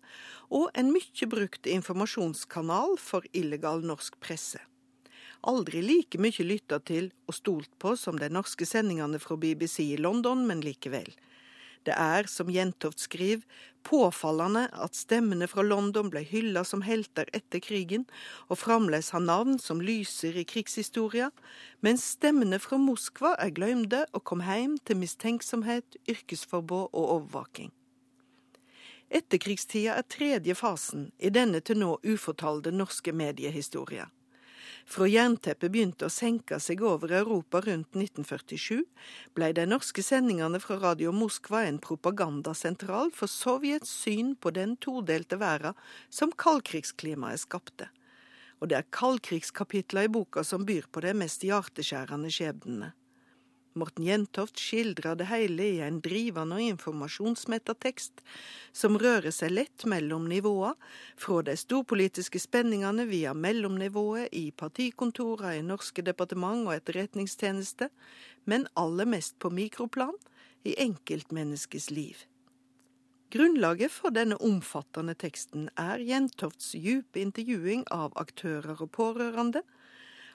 og 0.53 0.67
en 0.77 0.91
mye 0.93 1.29
brukt 1.31 1.69
informasjonskanal 1.69 2.97
for 3.01 3.25
illegal 3.33 3.81
norsk 3.81 4.19
presse. 4.21 4.61
Aldri 5.49 5.81
like 5.81 6.19
mye 6.19 6.43
lytta 6.43 6.81
til 6.83 7.09
og 7.25 7.37
stolt 7.37 7.71
på 7.79 7.95
som 7.97 8.19
de 8.19 8.27
norske 8.29 8.67
sendingene 8.67 9.21
fra 9.23 9.39
BBC 9.39 9.79
i 9.85 9.97
London, 9.97 10.45
men 10.45 10.61
likevel. 10.61 11.09
Det 11.87 11.95
er, 11.95 12.27
som 12.27 12.49
Jentoft 12.51 12.99
skriver, 12.99 13.45
påfallende 13.87 14.65
at 14.75 14.97
stemmene 14.97 15.47
fra 15.47 15.63
London 15.63 16.09
ble 16.11 16.21
hylla 16.27 16.65
som 16.67 16.83
helter 16.83 17.29
etter 17.33 17.63
krigen, 17.63 18.05
og 18.51 18.59
fremdeles 18.59 19.13
har 19.15 19.23
navn 19.23 19.57
som 19.63 19.81
lyser 19.81 20.35
i 20.35 20.43
krigshistoria, 20.43 21.29
mens 21.85 22.03
stemmene 22.17 22.59
fra 22.59 22.77
Moskva 22.81 23.35
er 23.39 23.55
glemte 23.55 24.03
og 24.11 24.25
kom 24.27 24.43
hjem 24.43 24.77
til 24.83 24.99
mistenksomhet, 24.99 25.97
yrkesforbud 26.11 26.91
og 26.91 27.05
overvåking. 27.05 27.71
Etterkrigstida 29.09 29.95
er 29.97 30.05
tredje 30.05 30.53
fasen 30.53 31.09
i 31.17 31.31
denne 31.33 31.63
til 31.65 31.79
nå 31.81 31.95
ufortalte 32.05 32.75
norske 32.75 33.15
mediehistoria. 33.15 34.05
Fra 34.89 35.05
jernteppet 35.05 35.69
begynte 35.69 36.07
å 36.07 36.09
senke 36.09 36.57
seg 36.57 36.79
over 36.81 37.11
Europa 37.13 37.59
rundt 37.61 37.93
1947, 37.93 38.79
ble 39.37 39.51
de 39.53 39.67
norske 39.69 40.01
sendingene 40.01 40.57
fra 40.63 40.79
Radio 40.81 41.11
Moskva 41.13 41.61
en 41.67 41.77
propagandasentral 41.83 43.13
for 43.13 43.29
Sovjets 43.29 43.91
syn 44.01 44.33
på 44.33 44.49
den 44.55 44.73
todelte 44.81 45.37
verden 45.37 45.77
som 46.09 46.33
kaldkrigsklimaet 46.33 47.43
skapte. 47.45 47.91
Og 48.57 48.71
det 48.71 48.79
er 48.79 48.89
kaldkrigskapitler 48.89 50.09
i 50.09 50.13
boka 50.17 50.41
som 50.43 50.65
byr 50.65 50.89
på 50.89 51.05
de 51.05 51.13
mest 51.21 51.45
hjerteskjærende 51.45 52.33
skjebnene. 52.33 52.89
Morten 53.77 54.05
Jentoft 54.05 54.57
skildrer 54.57 55.15
det 55.19 55.27
hele 55.29 55.65
i 55.75 55.81
en 55.85 55.99
drivende 56.01 56.57
og 56.57 56.65
informasjonsmetta 56.73 57.75
tekst, 57.77 58.23
som 58.73 58.97
rører 58.97 59.29
seg 59.35 59.53
lett 59.53 59.85
mellom 59.89 60.25
nivåer, 60.31 60.73
fra 61.19 61.43
de 61.45 61.55
storpolitiske 61.59 62.41
spenningene 62.41 63.05
via 63.09 63.35
mellomnivået 63.37 64.33
i 64.33 64.49
partikontorene 64.51 65.59
i 65.59 65.67
norske 65.67 66.01
departement 66.05 66.65
og 66.65 66.73
etterretningstjeneste, 66.79 67.91
men 68.49 68.65
aller 68.73 69.05
mest 69.05 69.37
på 69.39 69.53
mikroplan, 69.53 70.17
i 70.67 70.73
enkeltmenneskets 70.81 71.87
liv. 71.93 72.25
Grunnlaget 73.31 73.93
for 73.93 74.11
denne 74.11 74.35
omfattende 74.41 75.13
teksten 75.13 75.69
er 75.77 76.01
Jentofts 76.01 76.73
djupe 76.73 77.21
intervjuing 77.21 77.85
av 77.93 78.15
aktører 78.17 78.81
og 78.81 78.89
pårørende, 78.97 79.61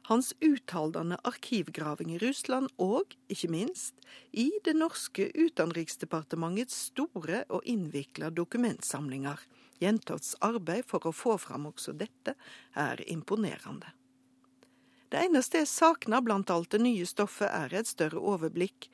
hans 0.08 0.34
uttaldende 0.44 1.16
arkivgraving 1.24 2.14
i 2.14 2.20
Russland 2.20 2.68
og, 2.82 3.16
ikke 3.32 3.50
minst, 3.52 3.96
i 4.32 4.50
det 4.66 4.76
norske 4.76 5.30
utenriksdepartementets 5.32 6.76
store 6.90 7.44
og 7.48 7.64
innvikla 7.64 8.30
dokumentsamlinger. 8.34 9.40
Jentofts 9.82 10.34
arbeid 10.44 10.86
for 10.88 11.08
å 11.08 11.14
få 11.16 11.36
fram 11.40 11.68
også 11.70 11.96
dette 11.96 12.36
er 12.78 13.00
imponerende. 13.10 13.94
Det 15.14 15.20
eneste 15.28 15.60
jeg 15.60 15.70
savner 15.70 16.24
blant 16.26 16.50
alt 16.50 16.72
det 16.74 16.80
nye 16.82 17.06
stoffet, 17.06 17.46
er 17.46 17.70
et 17.78 17.86
større 17.86 18.18
overblikk, 18.18 18.88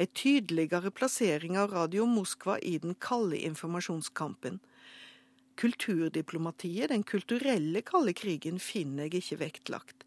ei 0.00 0.06
tydeligere 0.08 0.88
plassering 0.88 1.58
av 1.60 1.74
Radio 1.74 2.06
Moskva 2.08 2.56
i 2.64 2.78
den 2.80 2.96
kalde 2.96 3.36
informasjonskampen. 3.44 4.62
Kulturdiplomatiet, 5.60 6.88
den 6.92 7.04
kulturelle 7.04 7.84
kalde 7.84 8.16
krigen, 8.16 8.58
finner 8.60 9.04
jeg 9.04 9.20
ikke 9.20 9.40
vektlagt. 9.44 10.05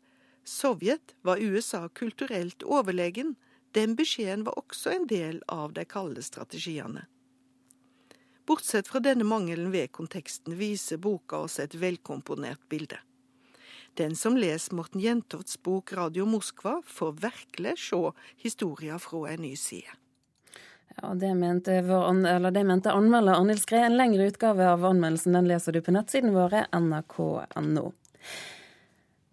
Sovjet 0.49 1.15
var 1.21 1.37
USA 1.37 1.89
kulturelt 1.89 2.63
overlegen. 2.63 3.35
Den 3.71 3.95
beskjeden 3.95 4.43
var 4.47 4.57
også 4.57 4.89
en 4.95 5.05
del 5.07 5.43
av 5.47 5.75
de 5.77 5.85
kalde 5.85 6.23
strategiene. 6.25 7.05
Bortsett 8.49 8.89
fra 8.89 8.97
denne 9.05 9.27
mangelen 9.29 9.69
ved 9.69 9.91
konteksten 9.93 10.57
viser 10.57 10.97
boka 10.97 11.43
oss 11.45 11.59
et 11.61 11.77
velkomponert 11.77 12.63
bilde. 12.69 12.97
Den 13.93 14.15
som 14.17 14.37
leser 14.41 14.73
Morten 14.73 15.03
Jentofts 15.05 15.61
bok 15.61 15.93
Radio 15.93 16.25
Moskva, 16.25 16.79
får 16.85 17.13
virkelig 17.21 17.77
se 17.85 18.01
historien 18.41 18.99
fra 18.99 19.27
en 19.29 19.45
ny 19.45 19.55
side. 19.55 19.97
Ja, 20.97 21.13
Det 21.13 21.35
mente, 21.35 21.81
vår, 21.81 22.51
det 22.51 22.63
mente 22.63 22.91
anmelder 22.91 23.37
Arnhild 23.37 23.61
Skred. 23.61 23.85
En 23.85 23.97
lengre 23.97 24.27
utgave 24.33 24.65
av 24.65 24.85
anmeldelsen 24.85 25.37
den 25.37 25.47
leser 25.47 25.77
du 25.77 25.81
på 25.85 25.93
nettsiden 25.93 26.33
våre 26.33 26.65
nrk.no. 26.73 27.91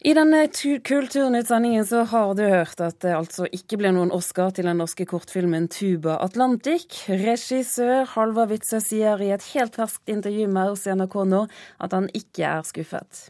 I 0.06 0.12
denne 0.14 0.44
Kulturnytt-sendingen 0.86 1.86
så 1.86 2.04
har 2.06 2.34
du 2.38 2.44
hørt 2.46 2.78
at 2.78 3.00
det 3.02 3.10
altså 3.16 3.48
ikke 3.50 3.80
ble 3.80 3.90
noen 3.90 4.12
Oscar 4.14 4.52
til 4.54 4.68
den 4.68 4.78
norske 4.78 5.02
kortfilmen 5.02 5.66
'Tuba 5.66 6.14
Atlantic'. 6.22 7.00
Regissør 7.10 8.06
Halvard 8.12 8.52
Witzøe 8.52 8.78
sier 8.84 9.24
i 9.26 9.32
et 9.34 9.48
helt 9.56 9.74
ferskt 9.74 10.14
intervju 10.14 10.46
med 10.46 10.76
oss 10.76 10.86
i 10.86 10.94
NRK 10.94 11.16
nå 11.32 11.42
at 11.82 11.98
han 11.98 12.06
ikke 12.14 12.46
er 12.52 12.62
skuffet. 12.70 13.24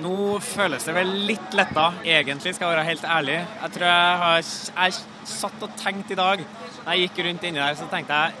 Nå 0.00 0.38
føles 0.40 0.88
det 0.88 0.96
vel 0.96 1.12
litt 1.28 1.60
letta, 1.60 1.90
egentlig, 2.08 2.54
skal 2.56 2.70
jeg 2.70 2.78
være 2.78 2.88
helt 2.88 3.06
ærlig. 3.18 3.38
Jeg 3.60 3.76
tror 3.76 3.88
jeg 3.90 4.18
har 4.24 4.40
jeg 4.40 4.98
satt 5.36 5.68
og 5.68 5.78
tenkt 5.84 6.16
i 6.16 6.20
dag, 6.24 6.48
da 6.86 6.96
jeg 6.96 7.10
gikk 7.10 7.24
rundt 7.28 7.48
inni 7.50 7.60
der, 7.60 7.76
så 7.76 7.92
tenkte 7.92 8.24
jeg 8.24 8.32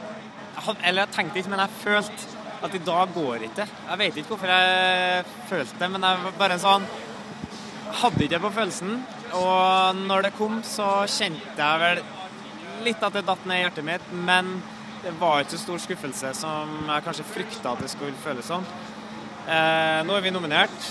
Eller 0.88 1.04
jeg 1.04 1.16
tenkte 1.20 1.38
ikke, 1.38 1.50
men 1.50 1.66
jeg 1.66 1.80
følte 1.84 2.32
at 2.64 2.74
i 2.74 2.84
dag 2.86 3.08
går 3.14 3.48
ikke. 3.52 3.64
Jeg 3.90 3.98
vet 3.98 4.16
ikke 4.16 4.28
hvorfor 4.28 4.46
jeg 4.46 5.24
følte 5.48 5.80
det, 5.80 5.90
men 5.90 6.02
jeg 6.02 6.24
var 6.24 6.38
bare 6.38 6.56
en 6.56 6.68
sånn 6.70 6.92
hadde 8.00 8.26
ikke 8.26 8.42
på 8.44 8.52
følelsen. 8.56 8.96
Og 9.36 10.02
når 10.08 10.28
det 10.28 10.36
kom, 10.38 10.60
så 10.66 11.04
kjente 11.10 11.56
jeg 11.58 11.82
vel 11.82 12.02
litt 12.86 13.02
at 13.04 13.16
det 13.16 13.26
datt 13.26 13.44
ned 13.46 13.60
i 13.60 13.64
hjertet 13.64 13.86
mitt. 13.86 14.08
Men 14.28 14.56
det 15.02 15.14
var 15.18 15.42
ikke 15.42 15.56
så 15.56 15.64
stor 15.64 15.82
skuffelse 15.82 16.32
som 16.38 16.74
jeg 16.86 17.06
kanskje 17.06 17.28
frykta 17.28 17.74
at 17.74 17.84
det 17.84 17.90
skulle 17.92 18.18
føles 18.22 18.48
som. 18.48 18.66
Eh, 19.42 20.00
nå 20.06 20.14
er 20.14 20.22
vi 20.22 20.30
nominert, 20.30 20.90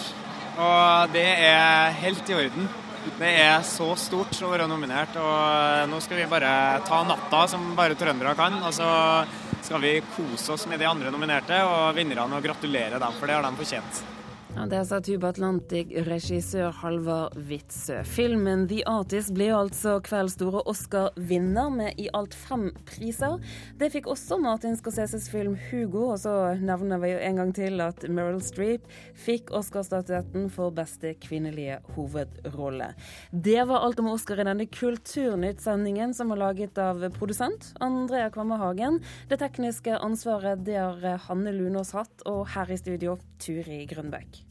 og 0.60 1.14
det 1.14 1.28
er 1.48 1.94
helt 2.02 2.32
i 2.32 2.36
orden. 2.36 2.68
Det 3.18 3.30
er 3.42 3.64
så 3.66 3.88
stort 3.98 4.36
å 4.44 4.52
være 4.52 4.68
nominert, 4.70 5.16
og 5.18 5.90
nå 5.90 6.02
skal 6.04 6.20
vi 6.20 6.30
bare 6.30 6.82
ta 6.86 7.02
natta 7.08 7.46
som 7.50 7.72
bare 7.78 7.98
trøndere 7.98 8.36
kan. 8.38 8.60
Og 8.62 8.76
så 8.76 8.90
skal 9.62 9.82
vi 9.82 9.96
kose 10.14 10.54
oss 10.54 10.68
med 10.70 10.82
de 10.82 10.90
andre 10.90 11.14
nominerte 11.14 11.64
og 11.66 11.96
vinnerne 11.98 12.38
og 12.38 12.46
gratulere 12.46 13.00
dem, 13.02 13.16
for 13.18 13.30
det 13.30 13.38
har 13.40 13.48
de 13.48 13.62
fortjent. 13.62 14.04
Ja, 14.52 14.66
Det 14.68 14.82
sa 14.86 14.98
Tuba 15.00 15.30
Atlantic-regissør 15.32 16.74
Halvard 16.82 17.38
Witzøe. 17.48 18.02
Filmen 18.04 18.66
'The 18.68 18.82
Artist' 18.90 19.32
ble 19.32 19.48
altså 19.56 20.02
kveldens 20.04 20.36
store 20.36 20.60
Oscar-vinner 20.68 21.70
med 21.72 21.96
i 21.98 22.10
alt 22.14 22.36
fem 22.36 22.66
priser. 22.86 23.40
Det 23.80 23.92
fikk 23.94 24.10
også 24.12 24.38
Martin 24.44 24.76
Scorseses 24.76 25.30
film 25.32 25.56
'Hugo', 25.56 26.12
og 26.12 26.20
så 26.20 26.60
nevner 26.60 27.00
vi 27.00 27.14
jo 27.14 27.22
en 27.30 27.36
gang 27.36 27.56
til 27.56 27.80
at 27.82 28.04
Meryl 28.10 28.42
Streep 28.42 28.92
fikk 29.16 29.52
Oscar-statuetten 29.56 30.52
for 30.52 30.70
beste 30.70 31.16
kvinnelige 31.16 31.80
hovedrolle. 31.96 32.94
Det 33.32 33.68
var 33.68 33.86
alt 33.86 34.00
om 34.00 34.12
Oscar 34.12 34.42
i 34.42 34.44
denne 34.44 34.68
Kulturnytt-sendingen, 34.68 36.14
som 36.14 36.28
var 36.28 36.38
laget 36.38 36.78
av 36.78 37.00
produsent 37.16 37.74
Andrea 37.80 38.30
Kvamme 38.30 38.58
Hagen. 38.58 39.00
Det 39.30 39.40
tekniske 39.40 39.96
ansvaret 39.96 40.66
det 40.66 40.76
har 40.76 41.18
Hanne 41.30 41.56
Lunås 41.56 41.92
hatt, 41.92 42.22
og 42.26 42.48
her 42.50 42.70
i 42.70 42.78
studio 42.78 43.18
Turi 43.40 43.86
Grønbekk. 43.88 44.51